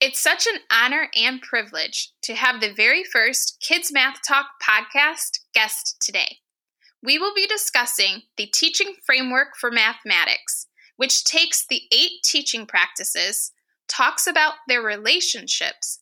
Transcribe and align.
It's 0.00 0.22
such 0.22 0.46
an 0.46 0.60
honor 0.70 1.08
and 1.16 1.42
privilege 1.42 2.12
to 2.22 2.36
have 2.36 2.60
the 2.60 2.72
very 2.72 3.02
first 3.02 3.58
Kids 3.60 3.92
Math 3.92 4.20
Talk 4.26 4.46
podcast 4.62 5.40
guest 5.52 5.96
today. 6.00 6.38
We 7.02 7.18
will 7.18 7.34
be 7.34 7.48
discussing 7.48 8.22
the 8.36 8.46
teaching 8.46 8.94
framework 9.04 9.56
for 9.60 9.72
mathematics, 9.72 10.68
which 10.98 11.24
takes 11.24 11.66
the 11.66 11.82
eight 11.90 12.22
teaching 12.24 12.64
practices, 12.64 13.50
talks 13.88 14.28
about 14.28 14.54
their 14.68 14.82
relationships, 14.82 15.98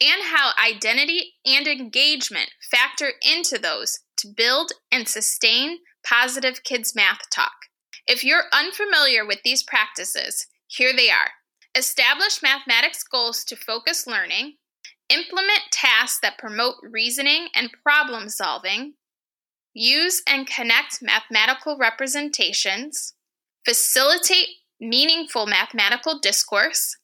and 0.00 0.22
how 0.24 0.50
identity 0.60 1.34
and 1.46 1.68
engagement 1.68 2.50
factor 2.68 3.12
into 3.22 3.58
those 3.58 4.00
to 4.16 4.28
build 4.36 4.72
and 4.90 5.06
sustain 5.06 5.78
positive 6.04 6.64
kids 6.64 6.96
math 6.96 7.30
talk. 7.30 7.54
If 8.08 8.24
you're 8.24 8.44
unfamiliar 8.52 9.24
with 9.24 9.38
these 9.44 9.62
practices, 9.62 10.48
here 10.66 10.92
they 10.94 11.10
are. 11.10 11.30
Establish 11.76 12.42
mathematics 12.42 13.02
goals 13.02 13.44
to 13.44 13.54
focus 13.54 14.06
learning, 14.06 14.54
implement 15.10 15.60
tasks 15.70 16.18
that 16.22 16.38
promote 16.38 16.76
reasoning 16.82 17.48
and 17.54 17.70
problem 17.82 18.30
solving, 18.30 18.94
use 19.74 20.22
and 20.26 20.46
connect 20.46 21.02
mathematical 21.02 21.76
representations, 21.76 23.14
facilitate 23.66 24.48
meaningful 24.80 25.46
mathematical 25.46 26.18
discourse, 26.18 26.96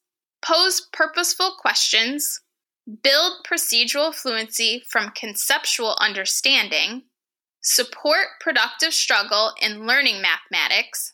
pose 0.43 0.89
purposeful 0.93 1.57
questions, 1.61 2.41
build 3.03 3.45
procedural 3.47 4.15
fluency 4.15 4.83
from 4.89 5.11
conceptual 5.11 5.97
understanding, 6.01 7.03
support 7.63 8.27
productive 8.41 8.95
struggle 8.95 9.53
in 9.61 9.87
learning 9.87 10.23
mathematics, 10.23 11.13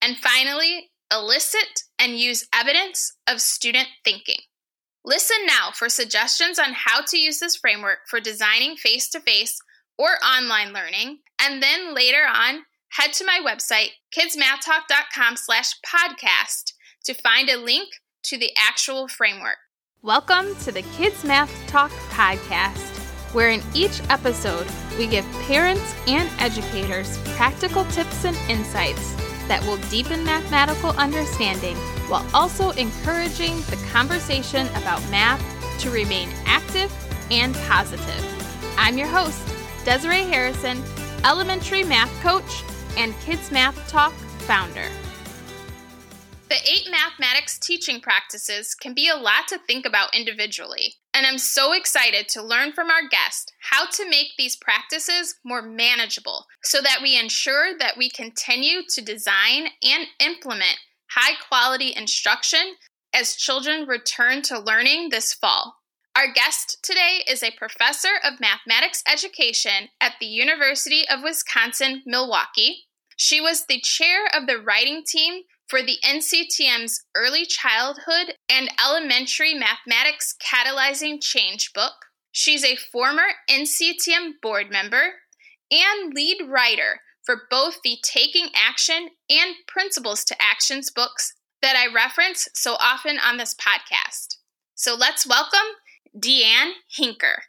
and 0.00 0.16
finally, 0.16 0.89
elicit 1.12 1.84
and 1.98 2.18
use 2.18 2.48
evidence 2.54 3.16
of 3.28 3.40
student 3.40 3.88
thinking. 4.04 4.40
Listen 5.04 5.38
now 5.46 5.70
for 5.72 5.88
suggestions 5.88 6.58
on 6.58 6.72
how 6.72 7.00
to 7.02 7.18
use 7.18 7.40
this 7.40 7.56
framework 7.56 8.00
for 8.08 8.20
designing 8.20 8.76
face 8.76 9.08
to 9.10 9.20
face 9.20 9.58
or 9.98 10.10
online 10.24 10.72
learning, 10.72 11.18
and 11.40 11.62
then 11.62 11.94
later 11.94 12.26
on, 12.26 12.62
head 12.92 13.12
to 13.12 13.24
my 13.24 13.40
website, 13.44 13.90
kidsmathtalk.com 14.16 15.36
slash 15.36 15.72
podcast 15.86 16.72
to 17.04 17.14
find 17.14 17.48
a 17.48 17.58
link 17.58 17.88
to 18.22 18.38
the 18.38 18.50
actual 18.56 19.08
framework. 19.08 19.58
Welcome 20.02 20.54
to 20.56 20.72
the 20.72 20.82
Kids 20.96 21.24
Math 21.24 21.52
Talk 21.66 21.90
podcast, 22.10 22.98
where 23.34 23.50
in 23.50 23.62
each 23.74 24.00
episode 24.10 24.66
we 24.98 25.06
give 25.06 25.24
parents 25.42 25.94
and 26.06 26.28
educators 26.38 27.18
practical 27.36 27.84
tips 27.86 28.24
and 28.24 28.36
insights 28.48 29.14
that 29.50 29.66
will 29.66 29.78
deepen 29.90 30.22
mathematical 30.22 30.90
understanding 30.90 31.74
while 32.06 32.24
also 32.32 32.70
encouraging 32.70 33.56
the 33.62 33.76
conversation 33.90 34.68
about 34.76 35.02
math 35.10 35.42
to 35.80 35.90
remain 35.90 36.28
active 36.46 36.88
and 37.32 37.56
positive. 37.68 38.24
I'm 38.78 38.96
your 38.96 39.08
host, 39.08 39.42
Desiree 39.84 40.22
Harrison, 40.22 40.80
elementary 41.24 41.82
math 41.82 42.12
coach 42.22 42.62
and 42.96 43.12
Kids 43.22 43.50
Math 43.50 43.76
Talk 43.88 44.12
founder. 44.46 44.86
The 46.48 46.56
eight 46.64 46.88
mathematics 46.88 47.58
teaching 47.58 48.00
practices 48.00 48.76
can 48.76 48.94
be 48.94 49.08
a 49.08 49.16
lot 49.16 49.48
to 49.48 49.58
think 49.58 49.84
about 49.84 50.14
individually, 50.14 50.94
and 51.14 51.26
I'm 51.26 51.38
so 51.38 51.72
excited 51.72 52.28
to 52.28 52.42
learn 52.42 52.72
from 52.72 52.90
our 52.90 53.08
guest 53.08 53.52
how 53.70 53.86
to 53.86 54.08
make 54.08 54.28
these 54.38 54.56
practices 54.56 55.34
more 55.44 55.62
manageable 55.62 56.46
so 56.62 56.80
that 56.82 57.00
we 57.02 57.18
ensure 57.18 57.76
that 57.78 57.96
we 57.96 58.08
continue 58.10 58.82
to 58.90 59.02
design 59.02 59.68
and 59.82 60.06
implement 60.20 60.78
high 61.10 61.34
quality 61.48 61.92
instruction 61.96 62.74
as 63.12 63.34
children 63.34 63.86
return 63.88 64.42
to 64.42 64.58
learning 64.58 65.08
this 65.08 65.32
fall. 65.32 65.76
Our 66.16 66.32
guest 66.32 66.78
today 66.82 67.22
is 67.28 67.42
a 67.42 67.52
professor 67.52 68.18
of 68.24 68.40
mathematics 68.40 69.02
education 69.10 69.88
at 70.00 70.14
the 70.20 70.26
University 70.26 71.08
of 71.08 71.22
Wisconsin 71.22 72.02
Milwaukee. 72.06 72.84
She 73.16 73.40
was 73.40 73.66
the 73.66 73.80
chair 73.80 74.26
of 74.26 74.46
the 74.46 74.58
writing 74.58 75.02
team 75.06 75.42
for 75.70 75.82
the 75.82 75.98
NCTM's 76.04 77.04
Early 77.14 77.46
Childhood 77.46 78.34
and 78.48 78.68
Elementary 78.84 79.54
Mathematics 79.54 80.34
Catalyzing 80.42 81.22
Change 81.22 81.72
book. 81.72 81.92
She's 82.32 82.64
a 82.64 82.74
former 82.74 83.22
NCTM 83.48 84.32
board 84.42 84.66
member 84.70 85.02
and 85.70 86.12
lead 86.12 86.42
writer 86.48 87.00
for 87.22 87.42
both 87.48 87.76
the 87.84 87.98
Taking 88.02 88.48
Action 88.52 89.10
and 89.30 89.54
Principles 89.68 90.24
to 90.24 90.36
Actions 90.42 90.90
books 90.90 91.34
that 91.62 91.76
I 91.76 91.92
reference 91.94 92.48
so 92.52 92.74
often 92.80 93.18
on 93.24 93.36
this 93.36 93.54
podcast. 93.54 94.38
So 94.74 94.96
let's 94.96 95.24
welcome 95.24 95.60
DeAnn 96.18 96.72
Huinker. 96.98 97.42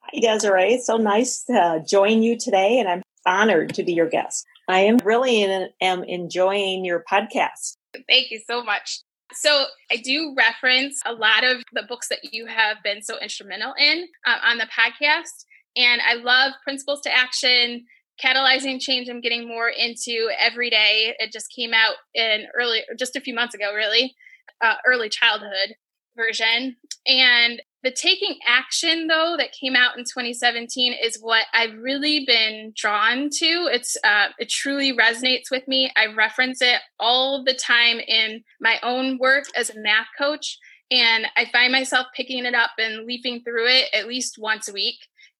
Hi, 0.00 0.20
Desiree. 0.20 0.78
So 0.78 0.96
nice 0.96 1.44
to 1.44 1.84
join 1.86 2.22
you 2.22 2.38
today, 2.38 2.78
and 2.78 2.88
I'm 2.88 3.02
honored 3.26 3.74
to 3.74 3.82
be 3.82 3.92
your 3.92 4.08
guest. 4.08 4.46
I 4.70 4.80
am 4.80 4.98
really 4.98 5.42
in, 5.42 5.68
am 5.80 6.04
enjoying 6.04 6.84
your 6.84 7.04
podcast. 7.10 7.76
Thank 8.08 8.30
you 8.30 8.40
so 8.46 8.62
much. 8.62 9.00
So, 9.32 9.66
I 9.92 9.96
do 9.96 10.34
reference 10.36 11.00
a 11.06 11.12
lot 11.12 11.44
of 11.44 11.62
the 11.72 11.84
books 11.88 12.08
that 12.08 12.18
you 12.32 12.46
have 12.46 12.78
been 12.82 13.00
so 13.00 13.16
instrumental 13.20 13.74
in 13.78 14.08
uh, 14.26 14.38
on 14.44 14.58
the 14.58 14.66
podcast. 14.66 15.44
And 15.76 16.00
I 16.02 16.14
love 16.14 16.52
Principles 16.64 17.00
to 17.02 17.16
Action, 17.16 17.84
Catalyzing 18.22 18.80
Change. 18.80 19.08
I'm 19.08 19.20
getting 19.20 19.46
more 19.46 19.68
into 19.68 20.30
every 20.38 20.68
day. 20.68 21.14
It 21.18 21.32
just 21.32 21.52
came 21.54 21.72
out 21.72 21.94
in 22.14 22.46
early, 22.58 22.82
just 22.98 23.14
a 23.14 23.20
few 23.20 23.34
months 23.34 23.54
ago, 23.54 23.72
really, 23.72 24.14
uh, 24.60 24.74
early 24.86 25.08
childhood 25.08 25.74
version. 26.16 26.76
And 27.06 27.60
the 27.82 27.90
taking 27.90 28.36
action, 28.46 29.06
though, 29.06 29.36
that 29.38 29.52
came 29.52 29.74
out 29.74 29.96
in 29.96 30.04
2017 30.04 30.92
is 31.02 31.18
what 31.20 31.46
I've 31.54 31.78
really 31.78 32.24
been 32.26 32.72
drawn 32.76 33.30
to. 33.30 33.68
It's 33.72 33.96
uh, 34.04 34.28
it 34.38 34.50
truly 34.50 34.94
resonates 34.94 35.50
with 35.50 35.66
me. 35.66 35.90
I 35.96 36.06
reference 36.06 36.60
it 36.60 36.80
all 36.98 37.42
the 37.42 37.54
time 37.54 37.98
in 38.00 38.44
my 38.60 38.78
own 38.82 39.18
work 39.18 39.44
as 39.56 39.70
a 39.70 39.80
math 39.80 40.08
coach, 40.18 40.58
and 40.90 41.26
I 41.36 41.46
find 41.50 41.72
myself 41.72 42.08
picking 42.14 42.44
it 42.44 42.54
up 42.54 42.72
and 42.78 43.06
leafing 43.06 43.42
through 43.42 43.68
it 43.68 43.86
at 43.94 44.06
least 44.06 44.36
once 44.38 44.68
a 44.68 44.74
week. 44.74 44.96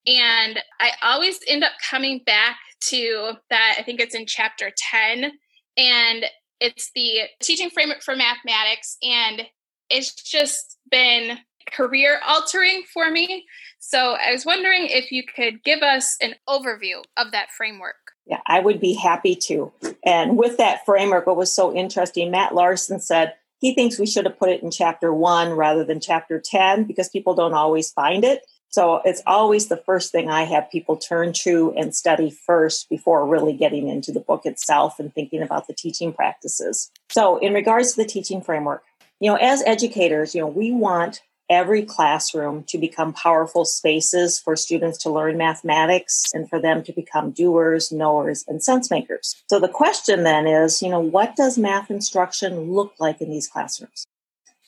And 0.06 0.58
I 0.80 0.92
always 1.02 1.40
end 1.46 1.62
up 1.62 1.72
coming 1.90 2.22
back 2.24 2.56
to 2.84 3.32
that. 3.50 3.76
I 3.78 3.82
think 3.82 4.00
it's 4.00 4.14
in 4.14 4.24
chapter 4.24 4.70
10, 4.90 5.30
and 5.76 6.24
it's 6.58 6.90
the 6.94 7.28
teaching 7.42 7.68
framework 7.68 8.02
for 8.02 8.16
mathematics, 8.16 8.96
and 9.02 9.42
it's 9.90 10.14
just 10.14 10.78
been 10.90 11.38
career 11.66 12.20
altering 12.26 12.82
for 12.92 13.10
me. 13.10 13.46
So 13.78 14.16
I 14.20 14.32
was 14.32 14.44
wondering 14.44 14.86
if 14.88 15.10
you 15.10 15.22
could 15.24 15.62
give 15.64 15.80
us 15.80 16.16
an 16.20 16.34
overview 16.48 17.02
of 17.16 17.32
that 17.32 17.50
framework. 17.56 17.96
Yeah, 18.26 18.40
I 18.46 18.60
would 18.60 18.80
be 18.80 18.94
happy 18.94 19.34
to. 19.34 19.72
And 20.04 20.36
with 20.36 20.58
that 20.58 20.84
framework, 20.84 21.26
what 21.26 21.36
was 21.36 21.52
so 21.52 21.74
interesting, 21.74 22.30
Matt 22.30 22.54
Larson 22.54 23.00
said 23.00 23.34
he 23.60 23.74
thinks 23.74 23.98
we 23.98 24.06
should 24.06 24.24
have 24.24 24.38
put 24.38 24.50
it 24.50 24.62
in 24.62 24.70
chapter 24.70 25.12
one 25.12 25.50
rather 25.52 25.84
than 25.84 26.00
chapter 26.00 26.40
10 26.40 26.84
because 26.84 27.08
people 27.08 27.34
don't 27.34 27.54
always 27.54 27.90
find 27.90 28.24
it. 28.24 28.42
So 28.70 29.02
it's 29.04 29.22
always 29.26 29.66
the 29.66 29.76
first 29.76 30.12
thing 30.12 30.30
I 30.30 30.44
have 30.44 30.70
people 30.70 30.96
turn 30.96 31.32
to 31.42 31.74
and 31.76 31.94
study 31.94 32.30
first 32.30 32.88
before 32.88 33.26
really 33.26 33.52
getting 33.52 33.88
into 33.88 34.12
the 34.12 34.20
book 34.20 34.46
itself 34.46 35.00
and 35.00 35.12
thinking 35.12 35.42
about 35.42 35.66
the 35.66 35.74
teaching 35.74 36.12
practices. 36.12 36.90
So 37.10 37.38
in 37.38 37.52
regards 37.52 37.94
to 37.94 38.02
the 38.02 38.08
teaching 38.08 38.40
framework, 38.40 38.84
you 39.18 39.28
know, 39.28 39.36
as 39.36 39.62
educators, 39.66 40.34
you 40.34 40.40
know, 40.40 40.46
we 40.46 40.70
want 40.70 41.20
every 41.50 41.82
classroom 41.82 42.64
to 42.68 42.78
become 42.78 43.12
powerful 43.12 43.64
spaces 43.64 44.38
for 44.38 44.54
students 44.54 44.96
to 44.98 45.10
learn 45.10 45.36
mathematics 45.36 46.26
and 46.32 46.48
for 46.48 46.60
them 46.60 46.82
to 46.84 46.92
become 46.92 47.32
doers, 47.32 47.90
knowers, 47.90 48.44
and 48.46 48.62
sense 48.62 48.90
makers. 48.90 49.42
So 49.50 49.58
the 49.58 49.68
question 49.68 50.22
then 50.22 50.46
is, 50.46 50.80
you 50.80 50.88
know, 50.88 51.00
what 51.00 51.34
does 51.34 51.58
math 51.58 51.90
instruction 51.90 52.72
look 52.72 52.94
like 53.00 53.20
in 53.20 53.30
these 53.30 53.48
classrooms? 53.48 54.06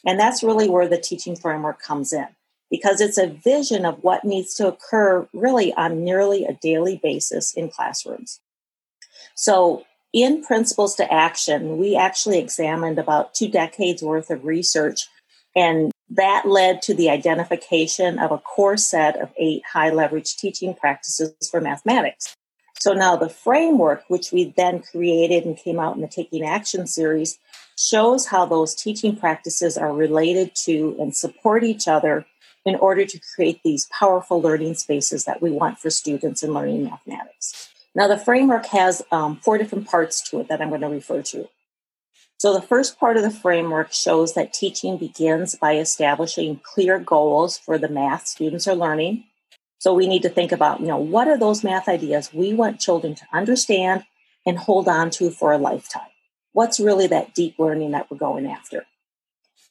And 0.05 0.19
that's 0.19 0.43
really 0.43 0.69
where 0.69 0.89
the 0.89 0.99
teaching 0.99 1.37
framework 1.37 1.81
comes 1.81 2.13
in 2.13 2.27
because 2.69 3.01
it's 3.01 3.19
a 3.19 3.29
vision 3.29 3.85
of 3.85 4.03
what 4.03 4.25
needs 4.25 4.55
to 4.55 4.67
occur 4.67 5.29
really 5.33 5.73
on 5.75 6.03
nearly 6.03 6.45
a 6.45 6.55
daily 6.55 6.99
basis 7.01 7.55
in 7.55 7.69
classrooms. 7.69 8.41
So 9.37 9.85
in 10.13 10.43
Principles 10.43 10.97
to 10.97 11.13
Action, 11.13 11.79
we 11.79 11.97
actually 11.97 12.39
examined 12.39 12.99
about 12.99 13.35
two 13.35 13.49
decades 13.49 14.03
worth 14.03 14.31
of 14.31 14.45
research 14.45 15.07
and 15.55 15.93
that 16.15 16.47
led 16.47 16.83
to 16.83 16.95
the 16.95 17.09
identification 17.09 18.19
of 18.19 18.31
a 18.31 18.39
core 18.39 18.77
set 18.77 19.21
of 19.21 19.31
eight 19.39 19.63
high 19.73 19.91
leverage 19.91 20.37
teaching 20.37 20.75
practices 20.75 21.33
for 21.51 21.61
mathematics. 21.61 22.37
So 22.81 22.93
now 22.93 23.17
the 23.17 23.29
framework, 23.29 24.05
which 24.09 24.33
we 24.33 24.53
then 24.57 24.83
created 24.83 25.45
and 25.45 25.57
came 25.57 25.79
out 25.79 25.95
in 25.95 26.03
the 26.03 26.09
Taking 26.09 26.45
Action 26.45 26.87
series, 26.87 27.39
shows 27.79 28.27
how 28.27 28.45
those 28.45 28.75
teaching 28.75 29.17
practices 29.17 29.79
are 29.79 29.93
related 29.93 30.55
to 30.65 30.97
and 30.99 31.17
support 31.17 31.65
each 31.65 31.89
other 31.89 32.27
in 32.65 32.75
order 32.77 33.05
to 33.05 33.21
create 33.35 33.61
these 33.65 33.89
powerful 33.99 34.41
learning 34.41 34.75
spaces 34.75 35.25
that 35.25 35.41
we 35.41 35.51
want 35.51 35.79
for 35.79 35.91
students 35.91 36.43
in 36.43 36.53
learning 36.53 36.85
mathematics. 36.85 37.71
Now, 37.95 38.09
the 38.09 38.19
framework 38.19 38.67
has 38.67 39.03
um, 39.11 39.37
four 39.37 39.59
different 39.59 39.87
parts 39.87 40.21
to 40.31 40.41
it 40.41 40.49
that 40.49 40.61
I'm 40.61 40.69
going 40.69 40.81
to 40.83 40.89
refer 40.89 41.23
to. 41.23 41.49
So, 42.43 42.53
the 42.53 42.61
first 42.61 42.99
part 42.99 43.17
of 43.17 43.23
the 43.23 43.31
framework 43.31 43.93
shows 43.93 44.35
that 44.35 44.53
teaching 44.53 44.97
begins 44.97 45.55
by 45.55 45.77
establishing 45.77 46.61
clear 46.65 46.99
goals 46.99 47.57
for 47.57 47.79
the 47.79 47.89
math 47.89 48.27
students 48.27 48.67
are 48.67 48.75
learning. 48.75 49.27
So, 49.79 49.95
we 49.95 50.09
need 50.09 50.23
to 50.23 50.29
think 50.29 50.51
about, 50.51 50.81
you 50.81 50.89
know, 50.89 50.99
what 50.99 51.29
are 51.29 51.39
those 51.39 51.63
math 51.63 51.89
ideas 51.89 52.35
we 52.35 52.53
want 52.53 52.81
children 52.81 53.15
to 53.15 53.25
understand 53.33 54.03
and 54.45 54.59
hold 54.59 54.89
on 54.89 55.11
to 55.11 55.31
for 55.31 55.53
a 55.53 55.57
lifetime? 55.57 56.11
What's 56.53 56.81
really 56.81 57.07
that 57.07 57.33
deep 57.33 57.61
learning 57.61 57.93
that 57.93 58.11
we're 58.11 58.17
going 58.17 58.49
after? 58.49 58.87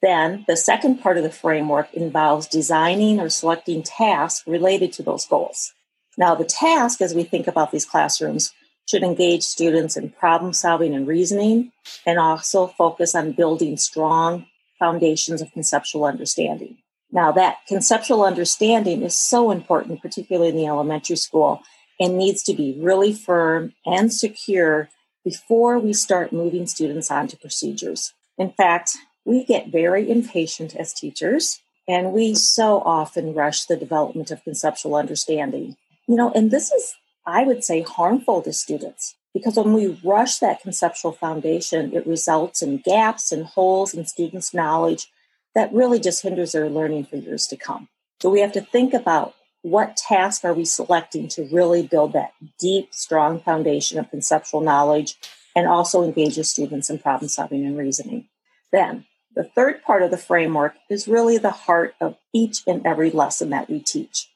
Then, 0.01 0.45
the 0.47 0.56
second 0.56 1.00
part 1.00 1.17
of 1.17 1.24
the 1.24 1.29
framework 1.29 1.94
involves 1.94 2.47
designing 2.47 3.19
or 3.19 3.27
selecting 3.27 3.83
tasks 3.83 4.47
related 4.47 4.94
to 4.94 5.03
those 5.03 5.25
goals. 5.25 5.74
Now, 6.17 6.35
the 6.35 6.45
task, 6.45 7.01
as 7.01 7.13
we 7.13 7.25
think 7.25 7.47
about 7.47 7.74
these 7.74 7.85
classrooms, 7.85 8.53
should 8.91 9.03
engage 9.03 9.41
students 9.41 9.95
in 9.95 10.09
problem 10.09 10.51
solving 10.51 10.93
and 10.93 11.07
reasoning, 11.07 11.71
and 12.05 12.19
also 12.19 12.67
focus 12.67 13.15
on 13.15 13.31
building 13.31 13.77
strong 13.77 14.45
foundations 14.77 15.41
of 15.41 15.49
conceptual 15.53 16.03
understanding. 16.03 16.77
Now, 17.09 17.31
that 17.31 17.59
conceptual 17.69 18.25
understanding 18.25 19.01
is 19.01 19.17
so 19.17 19.49
important, 19.49 20.01
particularly 20.01 20.49
in 20.49 20.57
the 20.57 20.67
elementary 20.67 21.15
school, 21.15 21.61
and 22.01 22.17
needs 22.17 22.43
to 22.43 22.53
be 22.53 22.77
really 22.81 23.13
firm 23.13 23.73
and 23.85 24.11
secure 24.11 24.89
before 25.23 25.79
we 25.79 25.93
start 25.93 26.33
moving 26.33 26.67
students 26.67 27.09
on 27.09 27.29
to 27.29 27.38
procedures. 27.38 28.13
In 28.38 28.51
fact, 28.51 28.97
we 29.23 29.45
get 29.45 29.71
very 29.71 30.09
impatient 30.09 30.75
as 30.75 30.93
teachers, 30.93 31.61
and 31.88 32.11
we 32.11 32.35
so 32.35 32.81
often 32.81 33.33
rush 33.33 33.63
the 33.63 33.77
development 33.77 34.31
of 34.31 34.43
conceptual 34.43 34.95
understanding. 34.95 35.77
You 36.09 36.17
know, 36.17 36.31
and 36.31 36.51
this 36.51 36.73
is 36.73 36.93
I 37.31 37.43
would 37.43 37.63
say, 37.63 37.81
harmful 37.81 38.41
to 38.41 38.51
students 38.51 39.15
because 39.33 39.55
when 39.55 39.73
we 39.73 39.99
rush 40.03 40.39
that 40.39 40.61
conceptual 40.61 41.13
foundation, 41.13 41.93
it 41.93 42.05
results 42.05 42.61
in 42.61 42.79
gaps 42.79 43.31
and 43.31 43.45
holes 43.45 43.93
in 43.93 44.05
students' 44.05 44.53
knowledge 44.53 45.09
that 45.55 45.73
really 45.73 45.99
just 45.99 46.23
hinders 46.23 46.51
their 46.51 46.69
learning 46.69 47.05
for 47.05 47.15
years 47.15 47.47
to 47.47 47.55
come. 47.55 47.87
So 48.21 48.29
we 48.29 48.41
have 48.41 48.51
to 48.53 48.61
think 48.61 48.93
about 48.93 49.33
what 49.61 49.95
task 49.95 50.43
are 50.43 50.53
we 50.53 50.65
selecting 50.65 51.29
to 51.29 51.47
really 51.51 51.87
build 51.87 52.13
that 52.13 52.33
deep, 52.59 52.93
strong 52.93 53.39
foundation 53.39 53.97
of 53.97 54.09
conceptual 54.09 54.59
knowledge 54.59 55.15
and 55.55 55.67
also 55.67 56.03
engage 56.03 56.35
the 56.35 56.43
students 56.43 56.89
in 56.89 56.99
problem 56.99 57.29
solving 57.29 57.65
and 57.65 57.77
reasoning. 57.77 58.27
Then 58.73 59.05
the 59.35 59.43
third 59.43 59.83
part 59.83 60.03
of 60.03 60.11
the 60.11 60.17
framework 60.17 60.73
is 60.89 61.07
really 61.07 61.37
the 61.37 61.51
heart 61.51 61.95
of 62.01 62.17
each 62.33 62.63
and 62.67 62.85
every 62.85 63.09
lesson 63.09 63.51
that 63.51 63.69
we 63.69 63.79
teach. 63.79 64.27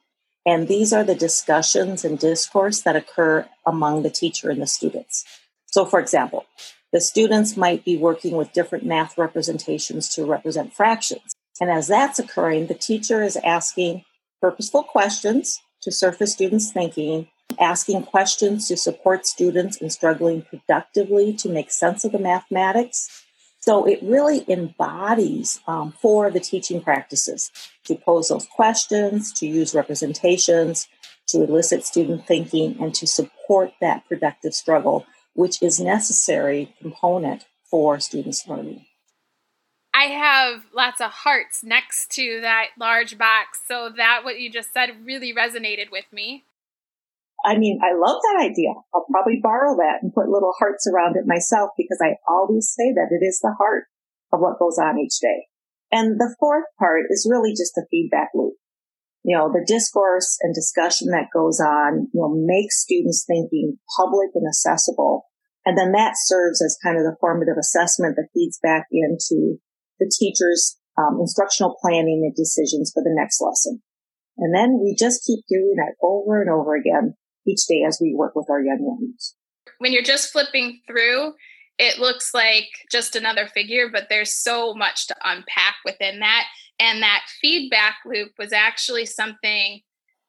And 0.45 0.68
these 0.68 0.94
are 0.94 1.03
the 1.03 1.15
discussions 1.15 2.06
and 2.06 2.19
discourse 2.19 2.81
that 2.81 2.95
occur 2.95 3.47
among 3.65 4.03
the 4.03 4.09
teacher 4.09 4.50
and 4.50 4.62
the 4.62 4.68
students. 4.68 5.25
So, 5.65 5.86
for 5.86 6.00
example, 6.00 6.45
the 6.94 7.01
students 7.01 7.57
might 7.57 7.83
be 7.83 7.97
working 7.97 8.38
with 8.38 8.53
different 8.53 8.86
math 8.86 9.18
representations 9.18 10.07
to 10.09 10.25
represent 10.25 10.74
fractions. 10.74 11.33
And 11.59 11.71
as 11.71 11.88
that's 11.88 12.19
occurring, 12.19 12.68
the 12.68 12.75
teacher 12.75 13.24
is 13.24 13.38
asking 13.44 14.03
purposeful 14.39 14.83
questions 14.83 15.59
to 15.81 15.92
surface 15.92 16.33
students' 16.33 16.71
thinking, 16.71 17.27
asking 17.59 18.03
questions 18.03 18.68
to 18.68 18.77
support 18.77 19.25
students 19.25 19.77
in 19.77 19.89
struggling 19.89 20.44
productively 20.44 21.33
to 21.33 21.50
make 21.50 21.71
sense 21.71 22.06
of 22.06 22.12
the 22.12 22.19
mathematics, 22.19 23.25
so 23.66 23.84
it 23.86 23.98
really 24.04 24.46
embodies 24.48 25.60
um, 25.68 25.92
four 26.00 26.28
of 26.28 26.34
the 26.34 26.40
teaching 26.40 26.82
practices 26.82 27.50
to 27.86 27.96
pose 27.96 28.28
those 28.28 28.46
questions, 28.46 29.34
to 29.34 29.48
use 29.48 29.74
representations, 29.74 30.88
to 31.30 31.42
elicit 31.42 31.84
student 31.84 32.28
thinking, 32.28 32.78
and 32.80 32.94
to 32.94 33.08
support 33.08 33.74
that 33.82 34.08
productive 34.08 34.54
struggle, 34.54 35.08
which 35.34 35.64
is 35.64 35.80
necessary 35.80 36.76
component 36.80 37.48
for 37.64 38.00
students' 38.00 38.48
learning. 38.48 38.86
I 39.96 40.10
have 40.10 40.66
lots 40.72 41.02
of 41.02 41.10
hearts 41.10 41.64
next 41.64 42.12
to 42.12 42.42
that 42.42 42.68
large 42.80 43.18
box, 43.18 43.62
so 43.68 43.90
that 43.98 44.20
what 44.24 44.40
you 44.40 44.52
just 44.52 44.74
said 44.74 44.92
really 45.04 45.34
resonated 45.34 45.90
with 45.92 46.06
me. 46.12 46.44
I 47.44 47.58
mean, 47.58 47.80
I 47.84 47.94
love 47.94 48.22
that 48.22 48.42
idea. 48.42 48.74
I'll 48.94 49.06
probably 49.12 49.40
borrow 49.42 49.76
that 49.78 50.02
and 50.02 50.14
put 50.14 50.30
little 50.30 50.54
hearts 50.58 50.88
around 50.88 51.18
it 51.18 51.28
myself 51.28 51.72
because 51.78 52.00
I 52.02 52.16
always 52.28 52.72
say 52.72 52.94
that 52.94 53.12
it 53.12 53.26
is 53.26 53.40
the 53.42 53.56
heart 53.58 53.86
of 54.32 54.40
what 54.40 54.60
goes 54.60 54.80
on 54.80 54.98
each 55.00 55.20
day. 55.22 55.48
And 55.92 56.20
the 56.20 56.36
fourth 56.40 56.66
part 56.80 57.06
is 57.10 57.30
really 57.30 57.52
just 57.52 57.74
the 57.76 57.86
feedback 57.92 58.30
loop. 58.34 58.56
You 59.24 59.38
know, 59.38 59.50
the 59.50 59.66
discourse 59.66 60.38
and 60.42 60.54
discussion 60.54 61.10
that 61.12 61.34
goes 61.34 61.60
on, 61.60 62.08
know, 62.14 62.34
makes 62.34 62.82
students 62.82 63.26
thinking 63.26 63.78
public 63.98 64.30
and 64.34 64.46
accessible. 64.48 65.26
And 65.66 65.78
then 65.78 65.94
that 65.94 66.14
serves 66.16 66.62
as 66.62 66.78
kind 66.84 66.98
of 66.98 67.04
the 67.04 67.18
formative 67.20 67.58
assessment 67.58 68.16
that 68.18 68.30
feeds 68.34 68.60
back 68.62 68.86
into 68.92 69.58
the 70.00 70.10
teacher's 70.10 70.78
um, 70.98 71.18
instructional 71.20 71.76
planning 71.81 72.22
and 72.26 72.36
decisions 72.36 72.92
for 72.94 73.02
the 73.02 73.14
next 73.14 73.42
lesson. 73.42 73.81
And 74.38 74.54
then 74.54 74.80
we 74.81 74.96
just 74.98 75.26
keep 75.26 75.46
doing 75.50 75.74
that 75.78 75.96
over 76.06 76.42
and 76.42 76.50
over 76.50 76.76
again 76.76 77.16
each 77.47 77.65
day 77.68 77.83
as 77.88 78.00
we 78.01 78.13
work 78.13 78.36
with 78.36 78.50
our 78.50 78.62
young 78.62 78.80
ones. 78.80 79.36
When 79.80 79.92
you're 79.92 80.03
just 80.03 80.31
flipping 80.31 80.81
through, 80.88 81.33
it 81.77 82.00
looks 82.00 82.33
like 82.33 82.68
just 82.92 83.15
another 83.15 83.47
figure, 83.47 83.89
but 83.92 84.07
there's 84.09 84.33
so 84.33 84.74
much 84.74 85.07
to 85.07 85.15
unpack 85.24 85.75
within 85.83 86.19
that. 86.19 86.45
And 86.80 87.01
that 87.01 87.24
feedback 87.42 87.97
loop 88.06 88.31
was 88.38 88.53
actually 88.53 89.06
something 89.06 89.81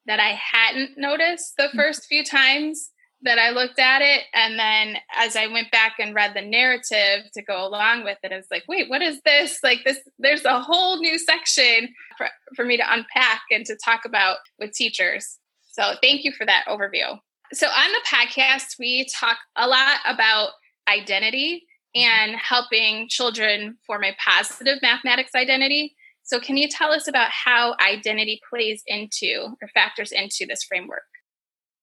that 0.06 0.20
I 0.20 0.38
hadn't 0.52 0.96
noticed 0.96 1.54
the 1.56 1.64
mm-hmm. 1.64 1.78
first 1.78 2.06
few 2.06 2.24
times 2.24 2.90
that 3.22 3.38
I 3.38 3.50
looked 3.50 3.78
at 3.78 4.02
it. 4.02 4.24
And 4.34 4.58
then 4.58 4.96
as 5.16 5.36
I 5.36 5.46
went 5.46 5.70
back 5.70 5.94
and 5.98 6.14
read 6.14 6.34
the 6.34 6.42
narrative 6.42 7.30
to 7.34 7.42
go 7.42 7.66
along 7.66 8.04
with 8.04 8.18
it, 8.22 8.32
I 8.32 8.36
was 8.36 8.46
like, 8.50 8.64
wait, 8.68 8.88
what 8.88 9.02
is 9.02 9.20
this? 9.24 9.58
Like 9.62 9.80
this, 9.84 9.98
there's 10.18 10.44
a 10.44 10.60
whole 10.60 10.98
new 10.98 11.18
section 11.18 11.88
for, 12.18 12.28
for 12.54 12.64
me 12.64 12.76
to 12.76 12.92
unpack 12.92 13.42
and 13.50 13.64
to 13.66 13.76
talk 13.84 14.04
about 14.04 14.38
with 14.58 14.72
teachers. 14.72 15.38
So 15.76 15.93
thank 16.00 16.25
you 16.25 16.32
for 16.32 16.46
that 16.46 16.64
overview. 16.69 17.19
So 17.52 17.67
on 17.67 17.93
the 17.93 18.00
podcast, 18.11 18.78
we 18.78 19.06
talk 19.14 19.37
a 19.56 19.69
lot 19.69 19.99
about 20.06 20.50
identity 20.88 21.64
and 21.94 22.34
helping 22.34 23.08
children 23.11 23.76
form 23.87 24.02
a 24.05 24.17
positive 24.25 24.78
mathematics 24.81 25.32
identity. 25.34 25.94
So 26.23 26.40
can 26.40 26.56
you 26.56 26.67
tell 26.69 26.93
us 26.93 27.06
about 27.06 27.31
how 27.31 27.76
identity 27.87 28.40
plays 28.50 28.82
into 28.87 29.49
or 29.61 29.69
factors 29.75 30.12
into 30.12 30.46
this 30.49 30.64
framework? 30.67 31.05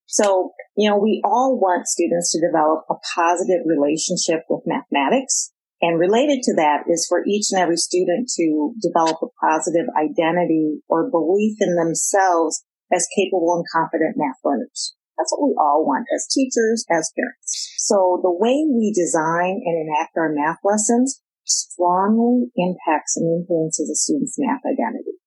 So, 0.07 0.51
you 0.75 0.89
know, 0.89 0.97
we 0.97 1.21
all 1.23 1.59
want 1.61 1.87
students 1.87 2.31
to 2.31 2.41
develop 2.41 2.85
a 2.89 2.95
positive 3.15 3.61
relationship 3.65 4.43
with 4.49 4.63
mathematics. 4.65 5.51
And 5.81 5.99
related 5.99 6.41
to 6.43 6.55
that 6.55 6.85
is 6.89 7.05
for 7.07 7.23
each 7.27 7.47
and 7.51 7.61
every 7.61 7.77
student 7.77 8.29
to 8.37 8.73
develop 8.81 9.17
a 9.21 9.27
positive 9.45 9.85
identity 9.95 10.81
or 10.89 11.11
belief 11.11 11.57
in 11.61 11.75
themselves 11.75 12.63
as 12.93 13.07
capable 13.17 13.57
and 13.57 13.65
confident 13.73 14.15
math 14.15 14.37
learners. 14.45 14.95
That's 15.17 15.33
what 15.33 15.47
we 15.49 15.55
all 15.57 15.85
want 15.85 16.05
as 16.13 16.29
teachers, 16.29 16.85
as 16.89 17.11
parents. 17.17 17.73
So 17.77 18.19
the 18.21 18.33
way 18.33 18.65
we 18.69 18.93
design 18.93 19.61
and 19.61 19.75
enact 19.89 20.17
our 20.17 20.31
math 20.33 20.57
lessons 20.63 21.21
strongly 21.45 22.49
impacts 22.55 23.17
and 23.17 23.41
influences 23.41 23.89
a 23.89 23.95
student's 23.95 24.37
math 24.39 24.61
identity. 24.65 25.17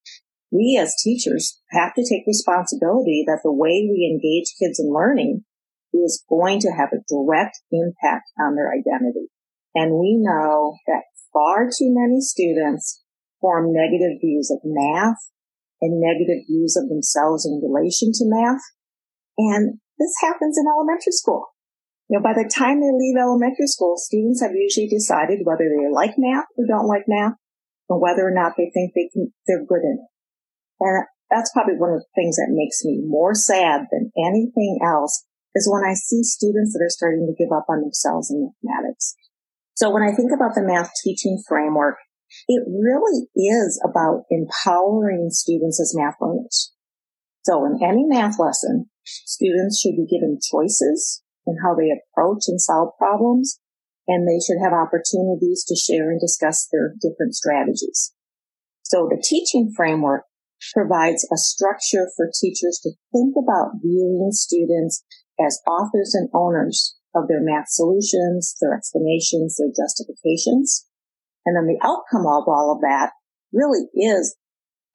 We 0.50 0.78
as 0.80 0.96
teachers 1.02 1.60
have 1.70 1.94
to 1.94 2.06
take 2.06 2.26
responsibility 2.26 3.24
that 3.26 3.40
the 3.42 3.52
way 3.52 3.86
we 3.90 4.08
engage 4.08 4.54
kids 4.58 4.80
in 4.80 4.92
learning 4.92 5.44
is 5.92 6.24
going 6.28 6.60
to 6.60 6.70
have 6.70 6.90
a 6.92 7.04
direct 7.08 7.60
impact 7.70 8.30
on 8.40 8.54
their 8.54 8.70
identity. 8.72 9.28
And 9.74 9.98
we 10.00 10.16
know 10.18 10.76
that 10.86 11.04
far 11.32 11.66
too 11.66 11.92
many 11.92 12.20
students 12.20 13.02
form 13.40 13.72
negative 13.72 14.18
views 14.20 14.50
of 14.50 14.60
math 14.64 15.18
and 15.80 16.00
negative 16.00 16.46
views 16.48 16.76
of 16.76 16.88
themselves 16.88 17.44
in 17.44 17.60
relation 17.60 18.12
to 18.12 18.24
math. 18.24 18.62
And 19.36 19.78
this 19.98 20.14
happens 20.20 20.56
in 20.56 20.64
elementary 20.68 21.12
school. 21.12 21.52
You 22.08 22.18
know, 22.18 22.22
by 22.22 22.32
the 22.32 22.48
time 22.48 22.80
they 22.80 22.94
leave 22.94 23.18
elementary 23.18 23.66
school, 23.66 23.96
students 23.96 24.40
have 24.40 24.54
usually 24.54 24.88
decided 24.88 25.42
whether 25.42 25.66
they 25.66 25.90
like 25.90 26.14
math 26.16 26.46
or 26.56 26.64
don't 26.66 26.86
like 26.86 27.04
math, 27.08 27.34
and 27.90 28.00
whether 28.00 28.22
or 28.22 28.32
not 28.32 28.54
they 28.56 28.70
think 28.72 28.94
they 28.94 29.10
can, 29.12 29.32
they're 29.46 29.66
good 29.66 29.82
in 29.82 29.98
it. 30.00 30.10
And 30.80 31.04
that's 31.30 31.50
probably 31.52 31.74
one 31.74 31.90
of 31.90 32.00
the 32.00 32.14
things 32.14 32.36
that 32.36 32.54
makes 32.54 32.84
me 32.84 33.02
more 33.02 33.34
sad 33.34 33.90
than 33.90 34.12
anything 34.14 34.78
else 34.84 35.26
is 35.54 35.68
when 35.70 35.82
I 35.82 35.94
see 35.94 36.22
students 36.22 36.72
that 36.72 36.84
are 36.84 36.92
starting 36.92 37.26
to 37.26 37.34
give 37.34 37.50
up 37.50 37.66
on 37.68 37.80
themselves 37.80 38.30
in 38.30 38.52
mathematics. 38.62 39.16
So 39.74 39.90
when 39.90 40.02
I 40.02 40.14
think 40.14 40.30
about 40.32 40.54
the 40.54 40.62
math 40.62 40.92
teaching 41.02 41.42
framework, 41.48 41.96
it 42.48 42.62
really 42.66 43.28
is 43.34 43.80
about 43.84 44.24
empowering 44.30 45.30
students 45.30 45.80
as 45.80 45.94
math 45.96 46.16
learners. 46.20 46.72
So 47.44 47.64
in 47.64 47.78
any 47.82 48.04
math 48.04 48.38
lesson, 48.38 48.90
students 49.04 49.80
should 49.80 49.96
be 49.96 50.06
given 50.06 50.38
choices 50.42 51.22
in 51.46 51.56
how 51.62 51.74
they 51.74 51.94
approach 51.94 52.44
and 52.48 52.60
solve 52.60 52.90
problems, 52.98 53.60
and 54.08 54.26
they 54.26 54.42
should 54.44 54.58
have 54.62 54.72
opportunities 54.72 55.64
to 55.68 55.76
share 55.76 56.10
and 56.10 56.20
discuss 56.20 56.68
their 56.70 56.94
different 57.00 57.34
strategies. 57.34 58.12
So 58.82 59.08
the 59.08 59.22
teaching 59.22 59.72
framework 59.76 60.24
provides 60.74 61.26
a 61.32 61.36
structure 61.36 62.08
for 62.16 62.30
teachers 62.32 62.80
to 62.82 62.92
think 63.12 63.34
about 63.38 63.78
viewing 63.82 64.30
students 64.32 65.04
as 65.38 65.60
authors 65.68 66.14
and 66.14 66.28
owners 66.34 66.96
of 67.14 67.28
their 67.28 67.42
math 67.42 67.68
solutions, 67.68 68.54
their 68.60 68.74
explanations, 68.74 69.56
their 69.56 69.70
justifications, 69.70 70.86
And 71.46 71.56
then 71.56 71.66
the 71.66 71.80
outcome 71.80 72.26
of 72.26 72.44
all 72.46 72.74
of 72.74 72.82
that 72.82 73.12
really 73.52 73.86
is 73.94 74.36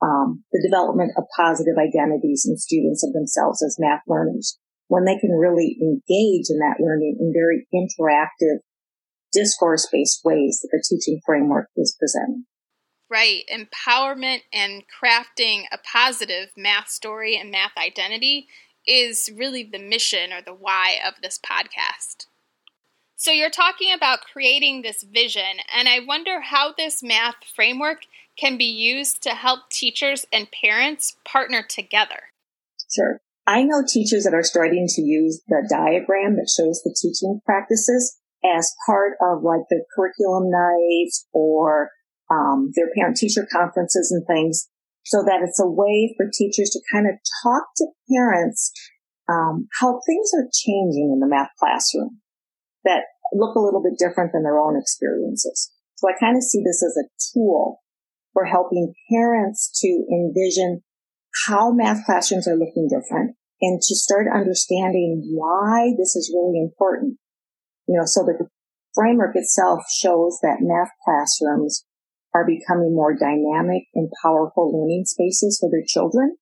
um, 0.01 0.43
the 0.51 0.61
development 0.61 1.13
of 1.17 1.23
positive 1.35 1.75
identities 1.79 2.45
in 2.47 2.57
students 2.57 3.03
of 3.03 3.13
themselves 3.13 3.63
as 3.63 3.77
math 3.79 4.01
learners 4.07 4.59
when 4.87 5.05
they 5.05 5.17
can 5.17 5.31
really 5.31 5.77
engage 5.81 6.47
in 6.49 6.59
that 6.59 6.83
learning 6.83 7.17
in 7.19 7.31
very 7.33 7.65
interactive 7.73 8.59
discourse 9.31 9.87
based 9.91 10.19
ways 10.25 10.59
that 10.61 10.69
the 10.71 10.83
teaching 10.87 11.21
framework 11.25 11.69
is 11.77 11.95
presenting. 11.97 12.45
Right. 13.09 13.43
Empowerment 13.51 14.41
and 14.51 14.83
crafting 14.87 15.63
a 15.71 15.77
positive 15.77 16.49
math 16.57 16.89
story 16.89 17.37
and 17.37 17.51
math 17.51 17.71
identity 17.77 18.47
is 18.87 19.29
really 19.35 19.63
the 19.63 19.79
mission 19.79 20.33
or 20.33 20.41
the 20.41 20.53
why 20.53 20.97
of 21.05 21.13
this 21.21 21.39
podcast. 21.39 22.27
So, 23.21 23.29
you're 23.29 23.51
talking 23.51 23.93
about 23.93 24.21
creating 24.33 24.81
this 24.81 25.03
vision, 25.03 25.61
and 25.77 25.87
I 25.87 25.99
wonder 25.99 26.41
how 26.41 26.73
this 26.75 27.03
math 27.03 27.35
framework 27.55 28.07
can 28.35 28.57
be 28.57 28.65
used 28.65 29.21
to 29.21 29.35
help 29.35 29.69
teachers 29.69 30.25
and 30.33 30.49
parents 30.49 31.17
partner 31.23 31.61
together. 31.61 32.33
Sure. 32.91 33.21
I 33.45 33.61
know 33.61 33.83
teachers 33.87 34.23
that 34.23 34.33
are 34.33 34.41
starting 34.41 34.87
to 34.95 35.03
use 35.03 35.39
the 35.47 35.61
diagram 35.69 36.35
that 36.37 36.49
shows 36.49 36.81
the 36.81 36.97
teaching 36.99 37.41
practices 37.45 38.17
as 38.43 38.73
part 38.87 39.13
of 39.21 39.43
like 39.43 39.69
their 39.69 39.85
curriculum 39.95 40.49
nights 40.49 41.27
or 41.31 41.91
um, 42.31 42.71
their 42.73 42.89
parent 42.97 43.17
teacher 43.17 43.47
conferences 43.51 44.11
and 44.11 44.25
things 44.25 44.67
so 45.03 45.21
that 45.21 45.41
it's 45.43 45.59
a 45.59 45.69
way 45.69 46.11
for 46.17 46.25
teachers 46.25 46.71
to 46.71 46.81
kind 46.91 47.05
of 47.05 47.19
talk 47.43 47.65
to 47.77 47.85
parents 48.09 48.71
um, 49.29 49.67
how 49.79 50.01
things 50.07 50.31
are 50.33 50.49
changing 50.51 51.11
in 51.13 51.19
the 51.19 51.27
math 51.27 51.51
classroom 51.59 52.20
that 52.83 53.03
look 53.33 53.55
a 53.55 53.61
little 53.61 53.81
bit 53.81 53.97
different 53.97 54.31
than 54.33 54.43
their 54.43 54.59
own 54.59 54.77
experiences. 54.79 55.71
So 55.95 56.09
I 56.09 56.19
kind 56.19 56.35
of 56.35 56.43
see 56.43 56.63
this 56.65 56.83
as 56.83 56.97
a 56.97 57.09
tool 57.33 57.81
for 58.33 58.45
helping 58.45 58.93
parents 59.11 59.69
to 59.81 60.05
envision 60.11 60.81
how 61.47 61.71
math 61.71 62.05
classrooms 62.05 62.47
are 62.47 62.57
looking 62.57 62.89
different 62.89 63.35
and 63.61 63.79
to 63.79 63.95
start 63.95 64.27
understanding 64.33 65.21
why 65.33 65.93
this 65.97 66.15
is 66.15 66.33
really 66.33 66.59
important. 66.59 67.17
You 67.87 67.99
know, 67.99 68.05
so 68.05 68.23
the 68.23 68.47
framework 68.95 69.35
itself 69.35 69.81
shows 69.91 70.39
that 70.41 70.57
math 70.61 70.91
classrooms 71.05 71.85
are 72.33 72.45
becoming 72.45 72.95
more 72.95 73.15
dynamic 73.15 73.83
and 73.93 74.09
powerful 74.23 74.71
learning 74.71 75.03
spaces 75.05 75.59
for 75.59 75.69
their 75.69 75.83
children. 75.85 76.37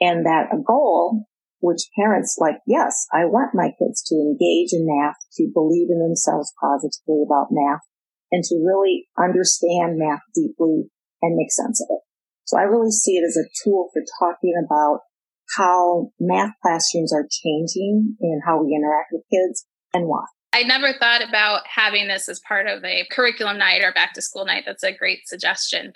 And 0.00 0.26
that 0.26 0.52
a 0.52 0.58
goal 0.62 1.26
which 1.64 1.88
parents 1.96 2.36
like, 2.36 2.60
yes, 2.66 3.08
I 3.08 3.24
want 3.24 3.56
my 3.56 3.72
kids 3.80 4.04
to 4.12 4.14
engage 4.20 4.76
in 4.76 4.84
math, 4.84 5.16
to 5.40 5.48
believe 5.48 5.88
in 5.88 5.96
themselves 5.96 6.52
positively 6.60 7.24
about 7.24 7.48
math, 7.48 7.80
and 8.30 8.44
to 8.44 8.60
really 8.60 9.08
understand 9.16 9.96
math 9.96 10.20
deeply 10.34 10.92
and 11.24 11.40
make 11.40 11.50
sense 11.50 11.80
of 11.80 11.88
it. 11.88 12.04
So 12.44 12.58
I 12.58 12.68
really 12.68 12.92
see 12.92 13.16
it 13.16 13.24
as 13.24 13.40
a 13.40 13.48
tool 13.64 13.88
for 13.94 14.02
talking 14.20 14.52
about 14.60 15.00
how 15.56 16.12
math 16.20 16.52
classrooms 16.60 17.14
are 17.14 17.24
changing 17.24 18.16
and 18.20 18.42
how 18.44 18.62
we 18.62 18.76
interact 18.76 19.08
with 19.12 19.24
kids 19.32 19.64
and 19.94 20.04
why. 20.06 20.24
I 20.52 20.64
never 20.64 20.92
thought 20.92 21.26
about 21.26 21.62
having 21.66 22.08
this 22.08 22.28
as 22.28 22.40
part 22.46 22.66
of 22.66 22.84
a 22.84 23.08
curriculum 23.10 23.56
night 23.56 23.82
or 23.82 23.92
back 23.92 24.12
to 24.14 24.22
school 24.22 24.44
night. 24.44 24.64
That's 24.66 24.84
a 24.84 24.92
great 24.92 25.26
suggestion. 25.26 25.94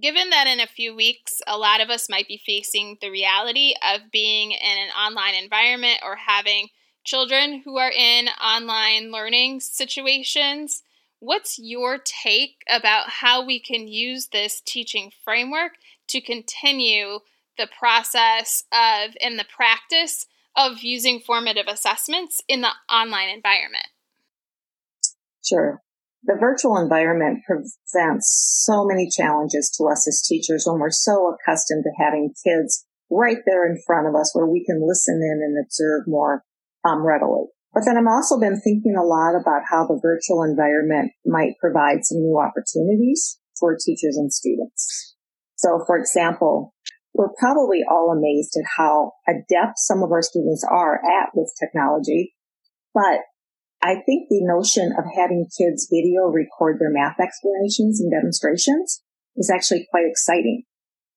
Given 0.00 0.30
that 0.30 0.48
in 0.48 0.58
a 0.58 0.66
few 0.66 0.94
weeks, 0.94 1.40
a 1.46 1.56
lot 1.56 1.80
of 1.80 1.88
us 1.88 2.08
might 2.08 2.26
be 2.26 2.42
facing 2.44 2.98
the 3.00 3.10
reality 3.10 3.74
of 3.82 4.10
being 4.10 4.50
in 4.50 4.78
an 4.78 4.90
online 4.90 5.34
environment 5.34 6.00
or 6.02 6.16
having 6.16 6.68
children 7.04 7.62
who 7.64 7.78
are 7.78 7.92
in 7.92 8.26
online 8.42 9.12
learning 9.12 9.60
situations, 9.60 10.82
what's 11.20 11.58
your 11.60 11.98
take 11.98 12.56
about 12.68 13.08
how 13.08 13.44
we 13.44 13.60
can 13.60 13.86
use 13.86 14.28
this 14.28 14.60
teaching 14.60 15.12
framework 15.24 15.72
to 16.08 16.20
continue 16.20 17.20
the 17.56 17.68
process 17.78 18.64
of 18.72 19.16
and 19.20 19.38
the 19.38 19.46
practice 19.54 20.26
of 20.56 20.82
using 20.82 21.20
formative 21.20 21.66
assessments 21.68 22.40
in 22.48 22.62
the 22.62 22.72
online 22.90 23.28
environment? 23.28 23.86
Sure 25.44 25.84
the 26.24 26.36
virtual 26.40 26.78
environment 26.78 27.44
presents 27.46 28.64
so 28.64 28.84
many 28.84 29.08
challenges 29.10 29.70
to 29.76 29.84
us 29.84 30.08
as 30.08 30.24
teachers 30.26 30.64
when 30.66 30.80
we're 30.80 30.90
so 30.90 31.34
accustomed 31.34 31.84
to 31.84 32.02
having 32.02 32.32
kids 32.44 32.86
right 33.10 33.38
there 33.46 33.66
in 33.66 33.76
front 33.86 34.08
of 34.08 34.14
us 34.14 34.32
where 34.34 34.46
we 34.46 34.64
can 34.64 34.80
listen 34.80 35.20
in 35.20 35.40
and 35.44 35.64
observe 35.64 36.04
more 36.06 36.42
um, 36.84 37.04
readily. 37.04 37.44
But 37.74 37.84
then 37.84 37.98
I've 37.98 38.06
also 38.06 38.40
been 38.40 38.60
thinking 38.62 38.96
a 38.96 39.04
lot 39.04 39.34
about 39.34 39.68
how 39.68 39.84
the 39.84 40.00
virtual 40.00 40.44
environment 40.44 41.12
might 41.26 41.58
provide 41.60 42.04
some 42.04 42.18
new 42.18 42.40
opportunities 42.40 43.38
for 43.58 43.76
teachers 43.76 44.16
and 44.16 44.32
students. 44.32 45.16
So 45.56 45.82
for 45.86 45.98
example, 45.98 46.72
we're 47.12 47.34
probably 47.38 47.80
all 47.88 48.10
amazed 48.16 48.56
at 48.56 48.66
how 48.76 49.12
adept 49.28 49.76
some 49.76 50.02
of 50.02 50.10
our 50.10 50.22
students 50.22 50.64
are 50.68 50.96
at 50.96 51.30
with 51.34 51.52
technology, 51.60 52.34
but 52.94 53.20
I 53.84 54.00
think 54.00 54.32
the 54.32 54.40
notion 54.40 54.96
of 54.96 55.04
having 55.12 55.44
kids 55.52 55.92
video 55.92 56.32
record 56.32 56.80
their 56.80 56.88
math 56.88 57.20
explanations 57.20 58.00
and 58.00 58.08
demonstrations 58.10 59.04
is 59.36 59.52
actually 59.52 59.86
quite 59.90 60.08
exciting 60.08 60.64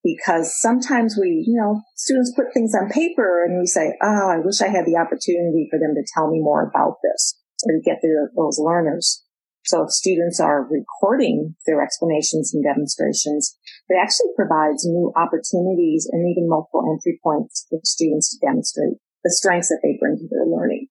because 0.04 0.52
sometimes 0.60 1.16
we, 1.16 1.48
you 1.48 1.56
know, 1.56 1.80
students 1.96 2.34
put 2.36 2.52
things 2.54 2.76
on 2.76 2.92
paper 2.92 3.46
and 3.48 3.58
we 3.58 3.68
say, 3.68 3.96
Oh, 4.04 4.28
I 4.36 4.44
wish 4.44 4.60
I 4.60 4.68
had 4.68 4.84
the 4.84 5.00
opportunity 5.00 5.72
for 5.72 5.80
them 5.80 5.96
to 5.96 6.04
tell 6.12 6.28
me 6.28 6.44
more 6.44 6.68
about 6.68 7.00
this 7.08 7.40
or 7.64 7.72
to 7.72 7.82
get 7.88 8.04
their, 8.04 8.36
those 8.36 8.60
learners. 8.60 9.24
So 9.64 9.84
if 9.84 9.92
students 9.92 10.40
are 10.40 10.68
recording 10.68 11.56
their 11.66 11.82
explanations 11.82 12.54
and 12.54 12.64
demonstrations, 12.68 13.56
it 13.88 13.96
actually 13.96 14.36
provides 14.36 14.84
new 14.84 15.14
opportunities 15.16 16.08
and 16.12 16.28
even 16.28 16.52
multiple 16.52 16.84
entry 16.84 17.18
points 17.24 17.66
for 17.70 17.80
students 17.86 18.36
to 18.36 18.46
demonstrate 18.46 19.00
the 19.24 19.32
strengths 19.32 19.70
that 19.70 19.80
they 19.84 19.96
bring 20.00 20.18
to 20.20 20.28
their 20.28 20.46
learning. 20.46 20.88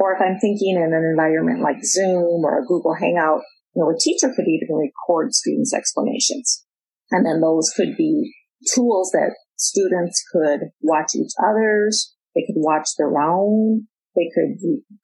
Or 0.00 0.16
if 0.16 0.22
I'm 0.22 0.40
thinking 0.40 0.76
in 0.76 0.94
an 0.94 1.04
environment 1.04 1.60
like 1.60 1.84
Zoom 1.84 2.40
or 2.42 2.58
a 2.58 2.66
Google 2.66 2.94
Hangout, 2.94 3.42
you 3.76 3.84
know, 3.84 3.90
a 3.90 4.00
teacher 4.00 4.32
could 4.34 4.48
even 4.48 4.74
record 4.74 5.34
students' 5.34 5.74
explanations. 5.74 6.64
And 7.10 7.26
then 7.26 7.42
those 7.42 7.70
could 7.76 7.98
be 7.98 8.32
tools 8.74 9.10
that 9.12 9.36
students 9.56 10.24
could 10.32 10.70
watch 10.80 11.12
each 11.14 11.32
other's, 11.38 12.16
they 12.34 12.40
could 12.46 12.56
watch 12.56 12.88
their 12.96 13.20
own, 13.20 13.88
they 14.16 14.30
could 14.34 14.56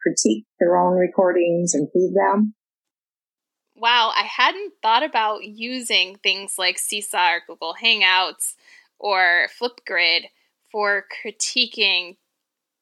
critique 0.03 0.47
their 0.59 0.79
own 0.79 0.97
recordings, 0.97 1.75
improve 1.75 2.15
them. 2.15 2.55
Wow, 3.75 4.13
I 4.17 4.23
hadn't 4.23 4.73
thought 4.83 5.03
about 5.03 5.45
using 5.45 6.17
things 6.23 6.55
like 6.57 6.79
Seesaw 6.79 7.33
or 7.33 7.43
Google 7.47 7.75
Hangouts 7.81 8.55
or 8.99 9.49
Flipgrid 9.61 10.23
for 10.73 11.05
critiquing 11.23 12.17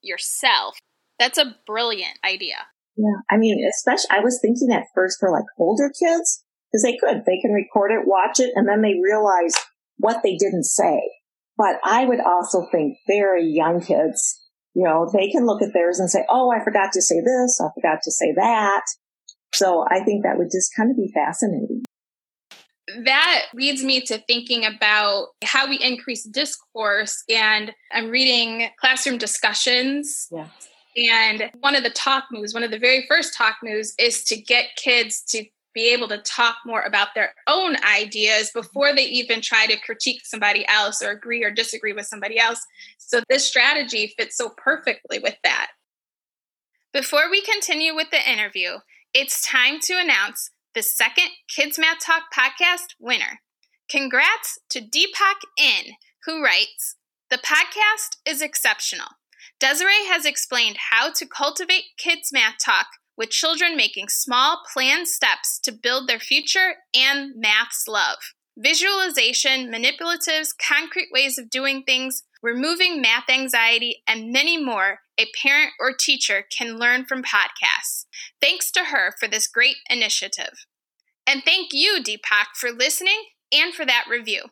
yourself. 0.01 0.79
That's 1.19 1.39
a 1.39 1.57
brilliant 1.67 2.19
idea. 2.25 2.57
Yeah. 2.97 3.21
I 3.31 3.37
mean, 3.37 3.59
especially, 3.69 4.11
I 4.11 4.21
was 4.21 4.39
thinking 4.41 4.73
at 4.73 4.87
first 4.95 5.19
for 5.19 5.31
like 5.31 5.45
older 5.59 5.91
kids, 5.91 6.45
because 6.71 6.83
they 6.83 6.97
could, 6.97 7.25
they 7.27 7.41
can 7.41 7.53
record 7.53 7.91
it, 7.93 8.07
watch 8.07 8.41
it, 8.41 8.51
and 8.55 8.69
then 8.69 8.83
they 8.83 8.95
realize 9.03 9.55
what 9.99 10.23
they 10.23 10.37
didn't 10.37 10.65
say. 10.65 11.01
But 11.57 11.77
I 11.85 12.05
would 12.05 12.21
also 12.21 12.67
think 12.73 12.99
very 13.07 13.47
young 13.47 13.81
kids, 13.81 14.41
you 14.75 14.85
know, 14.85 15.09
they 15.13 15.31
can 15.31 15.47
look 15.47 15.63
at 15.63 15.73
theirs 15.73 16.01
and 16.01 16.11
say, 16.11 16.25
Oh, 16.29 16.51
I 16.51 16.63
forgot 16.63 16.93
to 16.93 17.03
say 17.03 17.21
this. 17.21 17.61
I 17.61 17.69
forgot 17.75 18.01
to 18.03 18.11
say 18.11 18.33
that. 18.35 18.83
So 19.53 19.85
I 19.89 20.03
think 20.03 20.25
that 20.25 20.37
would 20.37 20.51
just 20.51 20.73
kind 20.77 20.91
of 20.91 20.97
be 20.97 21.13
fascinating. 21.15 21.85
That 23.05 23.47
leads 23.55 23.83
me 23.85 24.01
to 24.03 24.19
thinking 24.19 24.65
about 24.65 25.29
how 25.45 25.69
we 25.69 25.79
increase 25.79 26.25
discourse. 26.25 27.23
And 27.29 27.73
I'm 27.93 28.11
reading 28.11 28.69
classroom 28.81 29.17
discussions. 29.17 30.29
Yeah 30.33 30.49
and 30.97 31.51
one 31.61 31.75
of 31.75 31.83
the 31.83 31.91
talk 31.91 32.25
moves, 32.31 32.55
one 32.55 32.63
of 32.63 32.71
the 32.71 32.79
very 32.79 33.05
first 33.09 33.35
talk 33.35 33.57
moves 33.63 33.95
is 33.99 34.25
to 34.25 34.37
get 34.37 34.77
kids 34.77 35.23
to 35.29 35.45
be 35.75 35.93
able 35.93 36.07
to 36.09 36.19
talk 36.19 36.57
more 36.65 36.83
about 36.83 37.09
their 37.15 37.35
own 37.49 37.77
ideas 37.85 38.51
before 38.55 38.95
they 38.95 39.05
even 39.05 39.41
try 39.41 39.67
to 39.67 39.77
critique 39.81 40.25
somebody 40.25 40.65
else 40.69 41.03
or 41.03 41.11
agree 41.11 41.43
or 41.43 41.51
disagree 41.51 41.93
with 41.93 42.07
somebody 42.07 42.39
else. 42.39 42.65
So 42.99 43.21
this 43.29 43.45
strategy 43.45 44.15
fits 44.17 44.37
so 44.37 44.51
perfectly 44.57 45.19
with 45.19 45.35
that. 45.43 45.69
Before 46.93 47.29
we 47.29 47.43
continue 47.43 47.93
with 47.93 48.11
the 48.13 48.31
interview, 48.31 48.79
it's 49.13 49.45
time 49.45 49.81
to 49.81 49.99
announce 49.99 50.51
the 50.77 50.83
second 50.83 51.29
Kids 51.49 51.77
Math 51.77 51.99
Talk 52.01 52.23
podcast 52.33 52.95
winner. 53.01 53.41
Congrats 53.91 54.59
to 54.71 54.81
Deepak 54.81 55.41
In, 55.59 55.95
who 56.25 56.43
writes, 56.43 56.97
The 57.31 57.39
podcast 57.39 58.17
is 58.25 58.41
exceptional. 58.41 59.09
Desiree 59.61 60.07
has 60.07 60.25
explained 60.25 60.77
how 60.91 61.11
to 61.13 61.27
cultivate 61.27 61.97
kids' 61.97 62.33
math 62.33 62.57
talk 62.63 62.87
with 63.17 63.31
children 63.31 63.77
making 63.77 64.09
small, 64.09 64.63
planned 64.73 65.09
steps 65.09 65.59
to 65.61 65.73
build 65.73 66.09
their 66.09 66.19
future 66.19 66.75
and 66.95 67.33
math's 67.37 67.87
love. 67.87 68.19
Visualization, 68.57 69.71
manipulatives, 69.73 70.49
concrete 70.57 71.09
ways 71.13 71.39
of 71.39 71.51
doing 71.51 71.83
things, 71.83 72.23
removing 72.43 73.01
math 73.01 73.29
anxiety, 73.29 74.03
and 74.07 74.33
many 74.33 74.63
more 74.63 75.01
a 75.19 75.27
parent 75.43 75.73
or 75.81 75.93
teacher 75.93 76.45
can 76.57 76.77
learn 76.77 77.05
from 77.05 77.23
podcasts. 77.23 78.07
Thanks 78.41 78.71
to 78.73 78.87
her 78.87 79.13
for 79.19 79.29
this 79.29 79.49
great 79.49 79.77
initiative. 79.89 80.67
And 81.27 81.43
thank 81.45 81.69
you, 81.73 82.01
Deepak, 82.03 82.55
for 82.55 82.71
listening 82.71 83.23
and 83.53 83.75
for 83.75 83.87
that 83.87 84.07
review. 84.09 84.45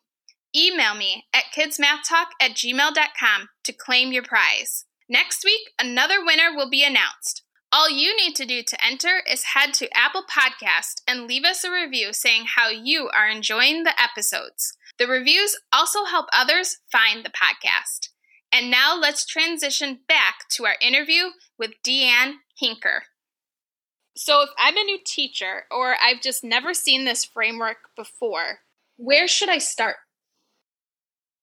Email 0.55 0.95
me 0.95 1.25
at 1.33 1.45
kidsmathtalk 1.57 2.27
at 2.41 2.53
gmail.com 2.53 3.49
to 3.65 3.73
claim 3.73 4.13
your 4.13 4.23
prize. 4.23 4.85
Next 5.09 5.45
week, 5.45 5.71
another 5.81 6.25
winner 6.25 6.55
will 6.55 6.69
be 6.69 6.85
announced. 6.85 7.43
All 7.73 7.89
you 7.89 8.15
need 8.17 8.37
to 8.37 8.45
do 8.45 8.63
to 8.63 8.85
enter 8.85 9.23
is 9.31 9.55
head 9.55 9.73
to 9.75 9.89
Apple 9.97 10.25
Podcast 10.31 11.01
and 11.09 11.27
leave 11.27 11.45
us 11.45 11.65
a 11.65 11.73
review 11.73 12.13
saying 12.13 12.45
how 12.57 12.69
you 12.69 13.09
are 13.09 13.29
enjoying 13.29 13.85
the 13.85 13.95
episodes. 14.01 14.77
The 14.99 15.07
reviews 15.07 15.59
also 15.73 16.05
help 16.05 16.27
others 16.33 16.79
find 16.91 17.25
the 17.25 17.31
podcast. 17.31 18.11
And 18.53 18.71
now 18.71 18.95
let's 18.95 19.25
transition 19.25 20.01
back 20.07 20.49
to 20.51 20.67
our 20.67 20.77
interview 20.83 21.31
with 21.59 21.71
DeAnn 21.83 22.35
Huinker. 22.63 23.01
So, 24.15 24.43
if 24.43 24.51
I'm 24.59 24.77
a 24.77 24.85
new 24.85 24.99
teacher 25.03 25.63
or 25.71 25.97
I've 25.99 26.21
just 26.21 26.45
never 26.45 26.75
seen 26.75 27.07
this 27.07 27.25
framework 27.25 27.79
before, 27.97 28.59
where 28.97 29.27
should 29.27 29.49
I 29.49 29.57
start? 29.57 29.97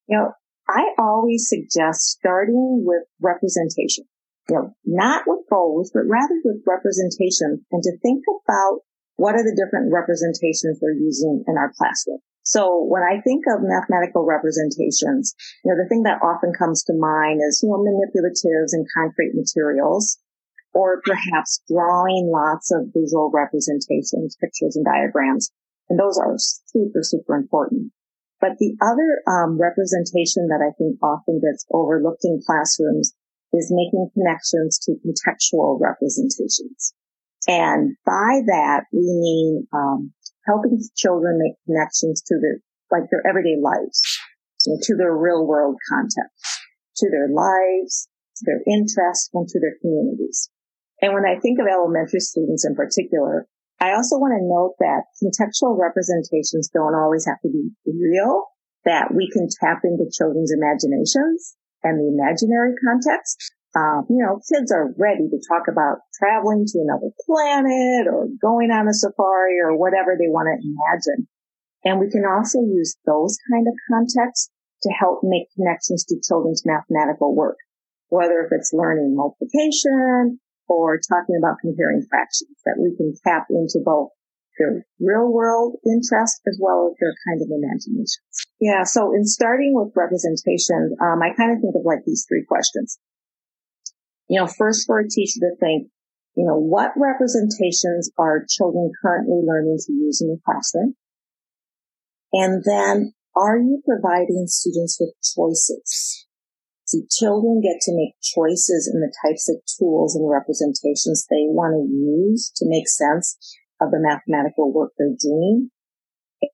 You 0.09 0.17
know, 0.17 0.29
I 0.67 0.89
always 0.97 1.47
suggest 1.47 2.17
starting 2.17 2.81
with 2.83 3.05
representation. 3.21 4.05
You 4.49 4.55
know, 4.55 4.67
not 4.83 5.29
with 5.29 5.45
goals, 5.45 5.91
but 5.93 6.09
rather 6.09 6.33
with 6.43 6.65
representation 6.65 7.61
and 7.69 7.83
to 7.83 7.97
think 8.01 8.25
about 8.25 8.81
what 9.15 9.35
are 9.35 9.45
the 9.45 9.53
different 9.53 9.93
representations 9.93 10.81
we're 10.81 10.97
using 10.97 11.45
in 11.45 11.53
our 11.53 11.69
classroom. 11.77 12.17
So 12.41 12.81
when 12.81 13.05
I 13.05 13.21
think 13.21 13.45
of 13.45 13.61
mathematical 13.61 14.25
representations, 14.25 15.37
you 15.61 15.69
know, 15.69 15.77
the 15.77 15.85
thing 15.85 16.01
that 16.09 16.25
often 16.25 16.49
comes 16.57 16.81
to 16.89 16.97
mind 16.97 17.45
is, 17.45 17.61
you 17.61 17.69
know, 17.69 17.77
manipulatives 17.77 18.73
and 18.73 18.89
concrete 18.97 19.37
materials, 19.37 20.17
or 20.73 21.01
perhaps 21.05 21.61
drawing 21.69 22.31
lots 22.33 22.73
of 22.73 22.89
visual 22.89 23.29
representations, 23.29 24.37
pictures 24.41 24.73
and 24.73 24.85
diagrams. 24.85 25.51
And 25.89 25.99
those 25.99 26.17
are 26.17 26.33
super, 26.37 27.05
super 27.05 27.35
important. 27.35 27.91
But 28.39 28.55
the 28.59 28.75
other 28.79 29.19
um, 29.27 29.59
representation 29.59 30.47
that 30.47 30.63
I 30.63 30.71
think 30.79 30.95
often 31.03 31.43
gets 31.43 31.65
overlooked 31.71 32.23
in 32.23 32.39
classrooms 32.45 33.13
is 33.51 33.73
making 33.73 34.09
connections 34.15 34.79
to 34.85 34.95
contextual 35.03 35.79
representations. 35.81 36.93
And 37.47 37.95
by 38.05 38.45
that, 38.47 38.85
we 38.93 39.03
mean 39.03 39.67
um, 39.73 40.13
helping 40.45 40.79
children 40.95 41.39
make 41.39 41.55
connections 41.65 42.21
to 42.27 42.35
their, 42.39 42.59
like 42.91 43.09
their 43.09 43.23
everyday 43.27 43.57
lives, 43.59 44.01
you 44.65 44.73
know, 44.73 44.79
to 44.83 44.95
their 44.95 45.15
real 45.15 45.45
world 45.45 45.75
context, 45.89 46.61
to 46.97 47.09
their 47.09 47.27
lives, 47.27 48.07
to 48.37 48.43
their 48.45 48.61
interests, 48.67 49.29
and 49.33 49.47
to 49.47 49.59
their 49.59 49.75
communities. 49.81 50.49
And 51.01 51.13
when 51.13 51.25
I 51.25 51.39
think 51.39 51.59
of 51.59 51.67
elementary 51.67 52.19
students 52.19 52.65
in 52.65 52.75
particular, 52.75 53.47
I 53.79 53.95
also 53.95 54.19
want 54.19 54.35
to 54.35 54.43
note 54.43 54.75
that 54.83 55.07
contextual 55.23 55.79
representations 55.79 56.69
don't 56.73 56.95
always 56.95 57.25
have 57.25 57.39
to 57.41 57.49
be 57.49 57.71
real, 57.87 58.45
that 58.85 59.15
we 59.15 59.31
can 59.31 59.47
tap 59.59 59.81
into 59.83 60.11
children's 60.11 60.51
imaginations 60.51 61.55
and 61.83 61.95
the 61.95 62.11
imaginary 62.11 62.75
context 62.83 63.53
um, 63.75 64.05
you 64.09 64.17
know, 64.17 64.41
kids 64.49 64.71
are 64.71 64.89
ready 64.97 65.29
to 65.29 65.39
talk 65.45 65.69
about 65.69 66.01
traveling 66.17 66.65
to 66.65 66.77
another 66.81 67.13
planet 67.25 68.09
or 68.09 68.25
going 68.41 68.71
on 68.71 68.87
a 68.87 68.93
safari 68.93 69.61
or 69.61 69.77
whatever 69.77 70.17
they 70.17 70.25
want 70.25 70.49
to 70.49 70.57
imagine. 70.57 71.29
And 71.85 71.99
we 71.99 72.09
can 72.09 72.25
also 72.25 72.59
use 72.65 72.97
those 73.05 73.37
kind 73.51 73.67
of 73.67 73.75
contexts 73.85 74.49
to 74.83 74.89
help 74.89 75.21
make 75.21 75.53
connections 75.55 76.03
to 76.05 76.17
children's 76.25 76.63
mathematical 76.65 77.35
work, 77.35 77.57
whether 78.09 78.41
if 78.41 78.51
it's 78.51 78.73
learning 78.73 79.15
multiplication 79.15 80.39
or 80.69 81.01
talking 81.01 81.35
about 81.35 81.59
comparing 81.59 82.05
fractions, 82.09 82.55
that 82.65 82.77
we 82.77 82.95
can 82.95 83.13
tap 83.25 83.49
into 83.49 83.81
both 83.83 84.13
their 84.57 84.85
real 84.99 85.31
world 85.31 85.75
interest 85.87 86.39
as 86.47 86.59
well 86.61 86.91
as 86.91 86.95
their 86.99 87.15
kind 87.27 87.41
of 87.41 87.49
imaginations. 87.49 88.31
Yeah. 88.59 88.83
So 88.83 89.11
in 89.15 89.25
starting 89.25 89.73
with 89.73 89.91
representation, 89.95 90.95
um, 91.01 91.19
I 91.23 91.35
kind 91.35 91.55
of 91.55 91.59
think 91.59 91.75
of 91.75 91.83
like 91.83 92.03
these 92.05 92.25
three 92.27 92.43
questions 92.47 92.99
you 94.29 94.39
know, 94.39 94.47
first 94.47 94.85
for 94.85 94.99
a 94.99 95.09
teacher 95.09 95.39
to 95.41 95.55
think, 95.59 95.89
you 96.35 96.45
know, 96.45 96.57
what 96.57 96.91
representations 96.95 98.11
are 98.17 98.45
children 98.47 98.91
currently 99.01 99.41
learning 99.43 99.77
to 99.85 99.91
use 99.91 100.21
in 100.21 100.29
the 100.29 100.37
classroom? 100.45 100.95
And 102.31 102.63
then 102.63 103.13
are 103.35 103.57
you 103.57 103.81
providing 103.85 104.45
students 104.47 104.97
with 104.99 105.13
choices? 105.35 106.27
Do 106.91 107.05
children 107.09 107.61
get 107.61 107.81
to 107.81 107.95
make 107.95 108.15
choices 108.21 108.89
in 108.91 108.99
the 108.99 109.13
types 109.25 109.47
of 109.47 109.61
tools 109.77 110.15
and 110.15 110.29
representations 110.29 111.25
they 111.29 111.45
want 111.45 111.77
to 111.77 111.85
use 111.85 112.51
to 112.57 112.65
make 112.67 112.89
sense 112.89 113.37
of 113.79 113.91
the 113.91 114.01
mathematical 114.01 114.73
work 114.73 114.93
they're 114.97 115.15
doing? 115.19 115.69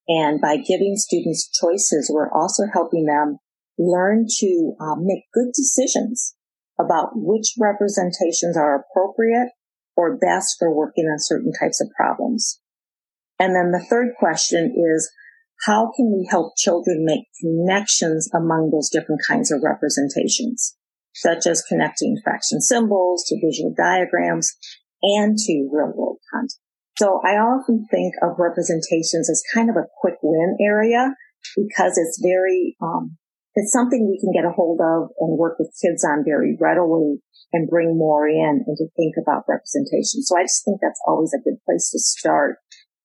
And 0.08 0.42
by 0.42 0.58
giving 0.58 0.96
students 0.98 1.50
choices, 1.50 2.12
we're 2.14 2.32
also 2.32 2.64
helping 2.74 3.06
them 3.06 3.38
learn 3.78 4.26
to 4.40 4.76
um, 4.80 5.06
make 5.06 5.24
good 5.34 5.52
decisions 5.56 6.36
about 6.80 7.12
which 7.16 7.54
representations 7.60 8.58
are 8.58 8.84
appropriate 8.84 9.52
or 9.96 10.18
best 10.18 10.56
for 10.60 10.76
working 10.76 11.06
on 11.06 11.18
certain 11.20 11.54
types 11.54 11.80
of 11.80 11.90
problems. 11.96 12.60
And 13.40 13.56
then 13.56 13.72
the 13.72 13.86
third 13.90 14.14
question 14.18 14.74
is, 14.76 15.12
how 15.66 15.92
can 15.96 16.12
we 16.12 16.28
help 16.30 16.58
children 16.58 17.06
make 17.06 17.26
connections 17.42 18.30
among 18.34 18.72
those 18.72 18.90
different 18.90 19.22
kinds 19.28 19.52
of 19.52 19.62
representations, 19.64 20.76
such 21.14 21.48
as 21.48 21.64
connecting 21.68 22.18
fraction 22.24 22.62
symbols 22.62 23.24
to 23.28 23.40
visual 23.44 23.74
diagrams 23.76 24.52
and 25.02 25.38
to 25.38 25.70
real 25.72 25.94
world 25.96 26.20
content? 26.32 26.54
So 26.98 27.20
I 27.26 27.36
often 27.36 27.88
think 27.92 28.14
of 28.22 28.40
representations 28.40 29.30
as 29.30 29.44
kind 29.54 29.70
of 29.70 29.76
a 29.76 29.88
quick 30.00 30.16
win 30.24 30.58
area 30.62 31.14
because 31.56 31.98
it's 31.98 32.22
very 32.24 32.78
um, 32.82 33.18
it's 33.56 33.72
something 33.72 34.08
we 34.08 34.20
can 34.20 34.32
get 34.32 34.48
a 34.48 34.54
hold 34.54 34.80
of 34.80 35.10
and 35.20 35.38
work 35.38 35.60
with 35.60 35.76
kids 35.82 36.04
on 36.04 36.24
very 36.26 36.58
readily 36.60 37.20
and 37.54 37.70
bring 37.70 37.98
more 37.98 38.28
in 38.28 38.64
and 38.66 38.78
to 38.78 38.88
think 38.96 39.16
about 39.22 39.48
representation. 39.48 40.24
So 40.24 40.38
I 40.38 40.44
just 40.44 40.64
think 40.64 40.80
that's 40.82 41.00
always 41.08 41.32
a 41.34 41.44
good 41.44 41.60
place 41.66 41.90
to 41.92 42.00
start. 42.00 42.58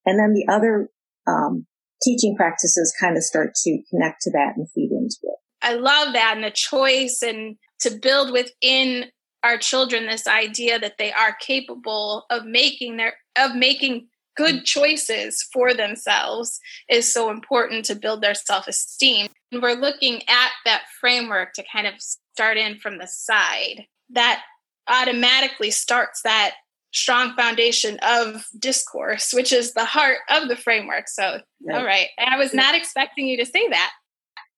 And 0.06 0.18
then 0.18 0.34
the 0.34 0.52
other 0.52 0.88
um, 1.26 1.66
teaching 2.02 2.34
practices 2.36 2.94
kind 3.00 3.16
of 3.16 3.22
start 3.22 3.54
to 3.54 3.82
connect 3.90 4.22
to 4.22 4.30
that 4.32 4.54
and 4.56 4.66
feed 4.74 4.90
into 4.90 5.16
it. 5.22 5.36
I 5.62 5.74
love 5.74 6.14
that 6.14 6.32
and 6.36 6.44
the 6.44 6.50
choice 6.50 7.20
and 7.22 7.56
to 7.80 7.90
build 7.90 8.32
within 8.32 9.06
our 9.42 9.58
children 9.58 10.06
this 10.06 10.26
idea 10.26 10.78
that 10.78 10.98
they 10.98 11.12
are 11.12 11.36
capable 11.40 12.24
of 12.30 12.44
making 12.44 12.96
their 12.96 13.14
of 13.38 13.54
making 13.54 14.08
good 14.36 14.64
choices 14.64 15.46
for 15.52 15.74
themselves 15.74 16.58
is 16.88 17.12
so 17.12 17.30
important 17.30 17.84
to 17.84 17.94
build 17.94 18.22
their 18.22 18.34
self-esteem 18.34 19.28
And 19.52 19.62
we're 19.62 19.74
looking 19.74 20.22
at 20.28 20.50
that 20.64 20.82
framework 21.00 21.52
to 21.54 21.64
kind 21.72 21.86
of 21.86 21.94
start 22.34 22.56
in 22.56 22.78
from 22.78 22.98
the 22.98 23.08
side, 23.08 23.86
that 24.10 24.42
automatically 24.88 25.70
starts 25.70 26.22
that 26.22 26.54
strong 26.92 27.34
foundation 27.34 27.98
of 28.02 28.44
discourse, 28.58 29.32
which 29.32 29.52
is 29.52 29.72
the 29.74 29.84
heart 29.84 30.18
of 30.28 30.48
the 30.48 30.56
framework. 30.56 31.08
So, 31.08 31.40
right. 31.66 31.76
all 31.76 31.84
right. 31.84 32.08
I 32.18 32.36
was 32.36 32.52
not 32.52 32.74
expecting 32.74 33.26
you 33.26 33.36
to 33.38 33.46
say 33.46 33.68
that. 33.68 33.92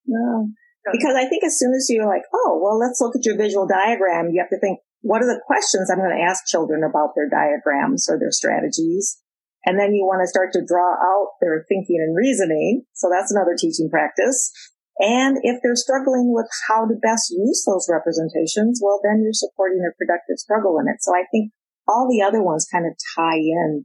No, 0.06 0.48
because 0.90 1.14
I 1.14 1.28
think 1.28 1.44
as 1.44 1.58
soon 1.58 1.74
as 1.74 1.86
you're 1.88 2.08
like, 2.08 2.26
oh, 2.34 2.58
well, 2.62 2.78
let's 2.78 3.00
look 3.00 3.14
at 3.14 3.24
your 3.24 3.36
visual 3.36 3.68
diagram, 3.68 4.30
you 4.32 4.42
have 4.42 4.50
to 4.50 4.58
think, 4.58 4.80
what 5.02 5.22
are 5.22 5.30
the 5.30 5.42
questions 5.46 5.90
I'm 5.90 5.98
going 5.98 6.16
to 6.16 6.26
ask 6.26 6.46
children 6.46 6.82
about 6.82 7.14
their 7.14 7.28
diagrams 7.28 8.08
or 8.10 8.18
their 8.18 8.30
strategies? 8.30 9.18
And 9.64 9.78
then 9.78 9.94
you 9.94 10.02
want 10.02 10.26
to 10.26 10.30
start 10.30 10.50
to 10.54 10.66
draw 10.66 10.98
out 10.98 11.38
their 11.40 11.62
thinking 11.70 12.02
and 12.02 12.16
reasoning. 12.16 12.82
So 12.94 13.06
that's 13.06 13.30
another 13.30 13.54
teaching 13.54 13.90
practice. 13.90 14.50
And 14.98 15.38
if 15.42 15.62
they're 15.62 15.78
struggling 15.78 16.34
with 16.34 16.50
how 16.66 16.86
to 16.86 16.98
best 16.98 17.30
use 17.30 17.62
those 17.66 17.86
representations, 17.86 18.82
well, 18.82 18.98
then 19.02 19.22
you're 19.22 19.34
supporting 19.34 19.78
their 19.78 19.94
productive 19.94 20.38
struggle 20.38 20.78
in 20.82 20.90
it. 20.90 20.98
So 21.00 21.14
I 21.14 21.30
think 21.30 21.54
all 21.88 22.08
the 22.10 22.24
other 22.26 22.42
ones 22.42 22.66
kind 22.70 22.86
of 22.86 22.92
tie 23.16 23.38
in 23.38 23.84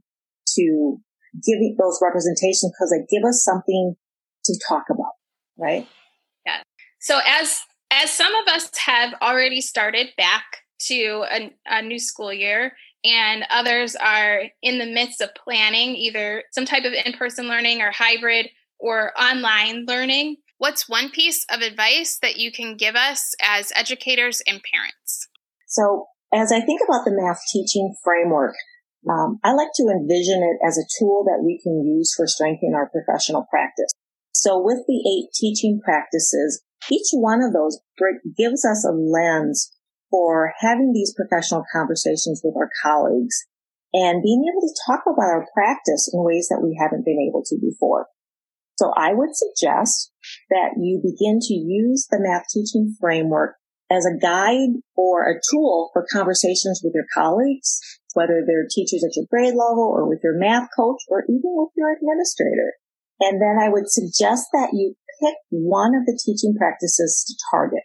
to 0.56 0.98
giving 1.44 1.76
those 1.78 1.98
representations 2.02 2.72
because 2.72 2.90
they 2.90 3.06
give 3.14 3.26
us 3.28 3.44
something 3.44 3.94
to 4.44 4.60
talk 4.68 4.84
about, 4.90 5.12
right? 5.56 5.86
Yeah. 6.46 6.62
So 7.00 7.20
as 7.26 7.60
as 7.90 8.10
some 8.10 8.34
of 8.34 8.48
us 8.48 8.70
have 8.78 9.14
already 9.22 9.60
started 9.60 10.08
back 10.16 10.44
to 10.80 11.24
a, 11.30 11.52
a 11.66 11.82
new 11.82 11.98
school 11.98 12.32
year, 12.32 12.72
and 13.04 13.44
others 13.50 13.96
are 13.96 14.44
in 14.62 14.78
the 14.78 14.86
midst 14.86 15.20
of 15.20 15.34
planning 15.34 15.96
either 15.96 16.44
some 16.52 16.64
type 16.64 16.84
of 16.84 16.92
in-person 16.92 17.46
learning 17.46 17.80
or 17.80 17.90
hybrid 17.90 18.48
or 18.78 19.12
online 19.20 19.86
learning 19.86 20.36
What's 20.58 20.88
one 20.88 21.10
piece 21.10 21.46
of 21.52 21.60
advice 21.60 22.18
that 22.20 22.36
you 22.36 22.50
can 22.50 22.76
give 22.76 22.96
us 22.96 23.34
as 23.40 23.72
educators 23.76 24.42
and 24.46 24.60
parents? 24.72 25.28
So, 25.68 26.06
as 26.32 26.52
I 26.52 26.60
think 26.60 26.80
about 26.84 27.04
the 27.04 27.16
math 27.16 27.40
teaching 27.50 27.94
framework, 28.04 28.54
um, 29.08 29.38
I 29.44 29.52
like 29.52 29.72
to 29.76 29.88
envision 29.88 30.42
it 30.42 30.58
as 30.66 30.76
a 30.76 30.88
tool 30.98 31.24
that 31.24 31.42
we 31.44 31.60
can 31.62 31.84
use 31.84 32.12
for 32.16 32.26
strengthening 32.26 32.74
our 32.74 32.90
professional 32.90 33.46
practice. 33.48 33.90
So, 34.32 34.60
with 34.60 34.84
the 34.86 35.00
eight 35.06 35.32
teaching 35.34 35.80
practices, 35.82 36.62
each 36.90 37.08
one 37.12 37.42
of 37.42 37.52
those 37.52 37.80
gives 38.36 38.64
us 38.64 38.84
a 38.84 38.92
lens 38.92 39.72
for 40.10 40.52
having 40.60 40.92
these 40.92 41.14
professional 41.14 41.64
conversations 41.72 42.40
with 42.44 42.54
our 42.56 42.70
colleagues 42.82 43.46
and 43.92 44.22
being 44.22 44.44
able 44.44 44.60
to 44.60 44.80
talk 44.86 45.02
about 45.06 45.32
our 45.32 45.46
practice 45.54 46.10
in 46.12 46.22
ways 46.22 46.48
that 46.48 46.62
we 46.62 46.78
haven't 46.78 47.04
been 47.04 47.18
able 47.28 47.42
to 47.44 47.58
before. 47.60 48.06
So 48.76 48.92
I 48.96 49.12
would 49.12 49.34
suggest 49.34 50.12
that 50.50 50.78
you 50.78 51.00
begin 51.02 51.40
to 51.40 51.54
use 51.54 52.06
the 52.10 52.20
math 52.20 52.44
teaching 52.52 52.94
framework 53.00 53.56
as 53.90 54.04
a 54.04 54.18
guide 54.20 54.80
or 54.96 55.24
a 55.24 55.40
tool 55.50 55.90
for 55.92 56.06
conversations 56.12 56.80
with 56.84 56.92
your 56.94 57.06
colleagues, 57.14 57.80
whether 58.14 58.44
they're 58.46 58.68
teachers 58.68 59.04
at 59.04 59.16
your 59.16 59.26
grade 59.30 59.56
level 59.56 59.88
or 59.88 60.08
with 60.08 60.20
your 60.22 60.38
math 60.38 60.68
coach 60.76 61.00
or 61.08 61.24
even 61.24 61.56
with 61.56 61.70
your 61.76 61.92
administrator. 61.92 62.74
And 63.20 63.40
then 63.40 63.56
I 63.60 63.68
would 63.68 63.90
suggest 63.90 64.48
that 64.52 64.70
you 64.72 64.94
pick 65.20 65.34
one 65.50 65.94
of 65.94 66.06
the 66.06 66.18
teaching 66.18 66.54
practices 66.56 67.24
to 67.26 67.34
target. 67.50 67.82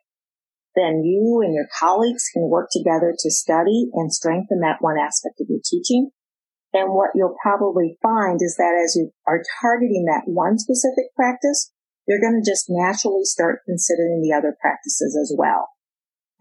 Then 0.75 1.03
you 1.03 1.41
and 1.43 1.53
your 1.53 1.67
colleagues 1.79 2.25
can 2.33 2.49
work 2.49 2.69
together 2.71 3.13
to 3.17 3.31
study 3.31 3.89
and 3.93 4.13
strengthen 4.13 4.59
that 4.61 4.81
one 4.81 4.97
aspect 4.97 5.39
of 5.39 5.47
your 5.49 5.61
teaching. 5.63 6.09
And 6.73 6.93
what 6.93 7.11
you'll 7.13 7.37
probably 7.41 7.97
find 8.01 8.39
is 8.41 8.55
that 8.57 8.73
as 8.73 8.95
you 8.95 9.11
are 9.27 9.43
targeting 9.61 10.05
that 10.05 10.25
one 10.25 10.57
specific 10.57 11.13
practice, 11.15 11.71
you're 12.07 12.19
going 12.19 12.41
to 12.41 12.51
just 12.51 12.65
naturally 12.67 13.23
start 13.23 13.61
considering 13.65 14.21
the 14.21 14.35
other 14.35 14.57
practices 14.59 15.15
as 15.15 15.33
well. 15.37 15.69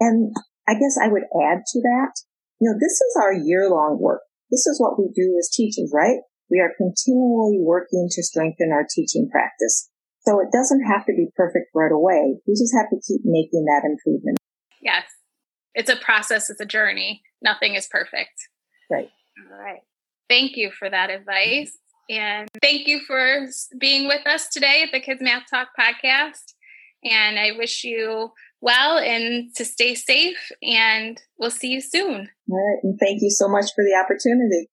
And 0.03 0.35
I 0.67 0.75
guess 0.75 0.99
I 0.99 1.07
would 1.07 1.23
add 1.23 1.63
to 1.63 1.79
that, 1.81 2.13
you 2.59 2.67
know, 2.67 2.75
this 2.75 2.99
is 2.99 3.15
our 3.23 3.33
year 3.33 3.71
long 3.71 3.99
work. 4.01 4.23
This 4.51 4.67
is 4.67 4.81
what 4.81 4.99
we 4.99 5.07
do 5.15 5.37
as 5.39 5.49
teachers, 5.55 5.93
right? 5.95 6.19
We 6.51 6.59
are 6.59 6.75
continually 6.77 7.63
working 7.63 8.09
to 8.11 8.23
strengthen 8.23 8.73
our 8.73 8.85
teaching 8.93 9.31
practice. 9.31 9.91
So 10.27 10.41
it 10.41 10.49
doesn't 10.53 10.85
have 10.85 11.07
to 11.07 11.13
be 11.13 11.29
perfect 11.37 11.71
right 11.75 11.93
away. 11.93 12.35
We 12.47 12.55
just 12.55 12.75
have 12.75 12.91
to 12.91 13.01
keep 13.07 13.23
making 13.25 13.65
that 13.67 13.83
improvement. 13.87 14.39
Yes. 14.83 15.05
It's 15.75 15.91
a 15.91 15.97
process, 15.97 16.51
it's 16.51 16.61
a 16.61 16.67
journey. 16.67 17.23
Nothing 17.41 17.75
is 17.75 17.89
perfect. 17.91 18.35
Right. 18.91 19.09
All 19.39 19.59
right. 19.59 19.81
Thank 20.29 20.57
you 20.57 20.71
for 20.77 20.91
that 20.91 21.11
advice. 21.11 21.77
And 22.11 22.49
thank 22.61 22.87
you 22.87 23.01
for 23.07 23.47
being 23.79 24.09
with 24.09 24.27
us 24.27 24.49
today 24.49 24.83
at 24.85 24.93
the 24.93 25.01
Kids 25.01 25.23
Math 25.23 25.45
Talk 25.49 25.69
podcast. 25.79 26.55
And 27.05 27.39
I 27.39 27.53
wish 27.57 27.85
you 27.85 28.31
well 28.63 28.97
and 28.97 29.55
to 29.57 29.65
stay 29.67 29.95
safe. 29.95 30.51
And 30.63 31.21
we'll 31.37 31.51
see 31.51 31.69
you 31.69 31.83
soon. 31.83 32.31
All 32.51 32.57
right. 32.57 32.79
And 32.83 32.99
thank 32.99 33.21
you 33.21 33.31
so 33.31 33.49
much 33.49 33.67
for 33.75 33.85
the 33.85 34.01
opportunity. 34.03 34.71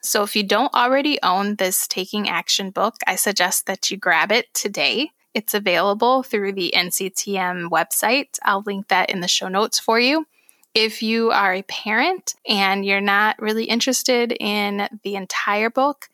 So, 0.00 0.22
if 0.22 0.36
you 0.36 0.42
don't 0.42 0.72
already 0.74 1.18
own 1.22 1.56
this 1.56 1.88
Taking 1.88 2.28
Action 2.28 2.70
book, 2.70 2.96
I 3.06 3.16
suggest 3.16 3.66
that 3.66 3.90
you 3.90 3.96
grab 3.96 4.30
it 4.30 4.52
today. 4.52 5.12
It's 5.32 5.54
available 5.54 6.22
through 6.22 6.52
the 6.52 6.74
NCTM 6.76 7.70
website. 7.70 8.38
I'll 8.42 8.62
link 8.66 8.88
that 8.88 9.08
in 9.08 9.20
the 9.20 9.28
show 9.28 9.48
notes 9.48 9.78
for 9.78 9.98
you. 9.98 10.26
If 10.74 11.02
you 11.02 11.30
are 11.30 11.54
a 11.54 11.62
parent 11.62 12.34
and 12.46 12.84
you're 12.84 13.00
not 13.00 13.40
really 13.40 13.64
interested 13.64 14.36
in 14.38 14.88
the 15.02 15.14
entire 15.14 15.70
book, 15.70 16.08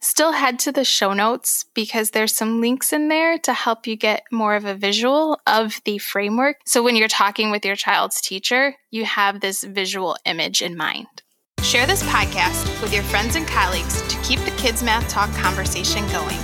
still 0.00 0.32
head 0.32 0.58
to 0.60 0.72
the 0.72 0.84
show 0.84 1.12
notes 1.12 1.64
because 1.74 2.10
there's 2.10 2.34
some 2.34 2.60
links 2.60 2.92
in 2.92 3.08
there 3.08 3.38
to 3.38 3.52
help 3.52 3.86
you 3.86 3.96
get 3.96 4.22
more 4.30 4.54
of 4.54 4.64
a 4.64 4.74
visual 4.74 5.38
of 5.46 5.80
the 5.84 5.98
framework. 5.98 6.56
So 6.66 6.82
when 6.82 6.96
you're 6.96 7.08
talking 7.08 7.50
with 7.50 7.64
your 7.64 7.76
child's 7.76 8.20
teacher, 8.20 8.74
you 8.90 9.04
have 9.04 9.40
this 9.40 9.64
visual 9.64 10.16
image 10.24 10.62
in 10.62 10.76
mind. 10.76 11.22
Share 11.62 11.86
this 11.86 12.02
podcast 12.04 12.80
with 12.80 12.92
your 12.92 13.02
friends 13.04 13.34
and 13.34 13.46
colleagues 13.46 14.02
to 14.02 14.20
keep 14.22 14.40
the 14.40 14.52
Kids 14.52 14.82
Math 14.82 15.08
Talk 15.08 15.32
conversation 15.34 16.06
going. 16.08 16.38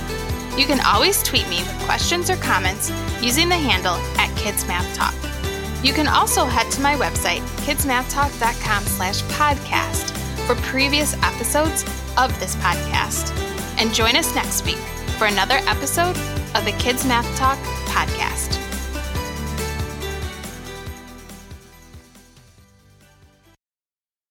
You 0.57 0.65
can 0.65 0.81
always 0.85 1.23
tweet 1.23 1.47
me 1.49 1.59
with 1.59 1.79
questions 1.85 2.29
or 2.29 2.35
comments 2.37 2.91
using 3.21 3.49
the 3.49 3.55
handle 3.55 3.95
at 4.19 4.35
Kids 4.37 4.67
Math 4.67 4.93
Talk. 4.95 5.15
You 5.83 5.93
can 5.93 6.07
also 6.07 6.45
head 6.45 6.71
to 6.73 6.81
my 6.81 6.95
website, 6.95 7.41
kidsmathtalk.com 7.65 8.83
slash 8.83 9.21
podcast 9.23 10.22
for 10.45 10.55
previous 10.55 11.15
episodes 11.23 11.83
of 12.17 12.37
this 12.39 12.55
podcast. 12.57 13.31
And 13.79 13.93
join 13.93 14.15
us 14.15 14.33
next 14.35 14.65
week 14.65 14.77
for 15.17 15.25
another 15.25 15.59
episode 15.67 16.17
of 16.55 16.65
the 16.65 16.75
Kids 16.79 17.05
Math 17.05 17.27
Talk 17.37 17.57
podcast. 17.87 18.72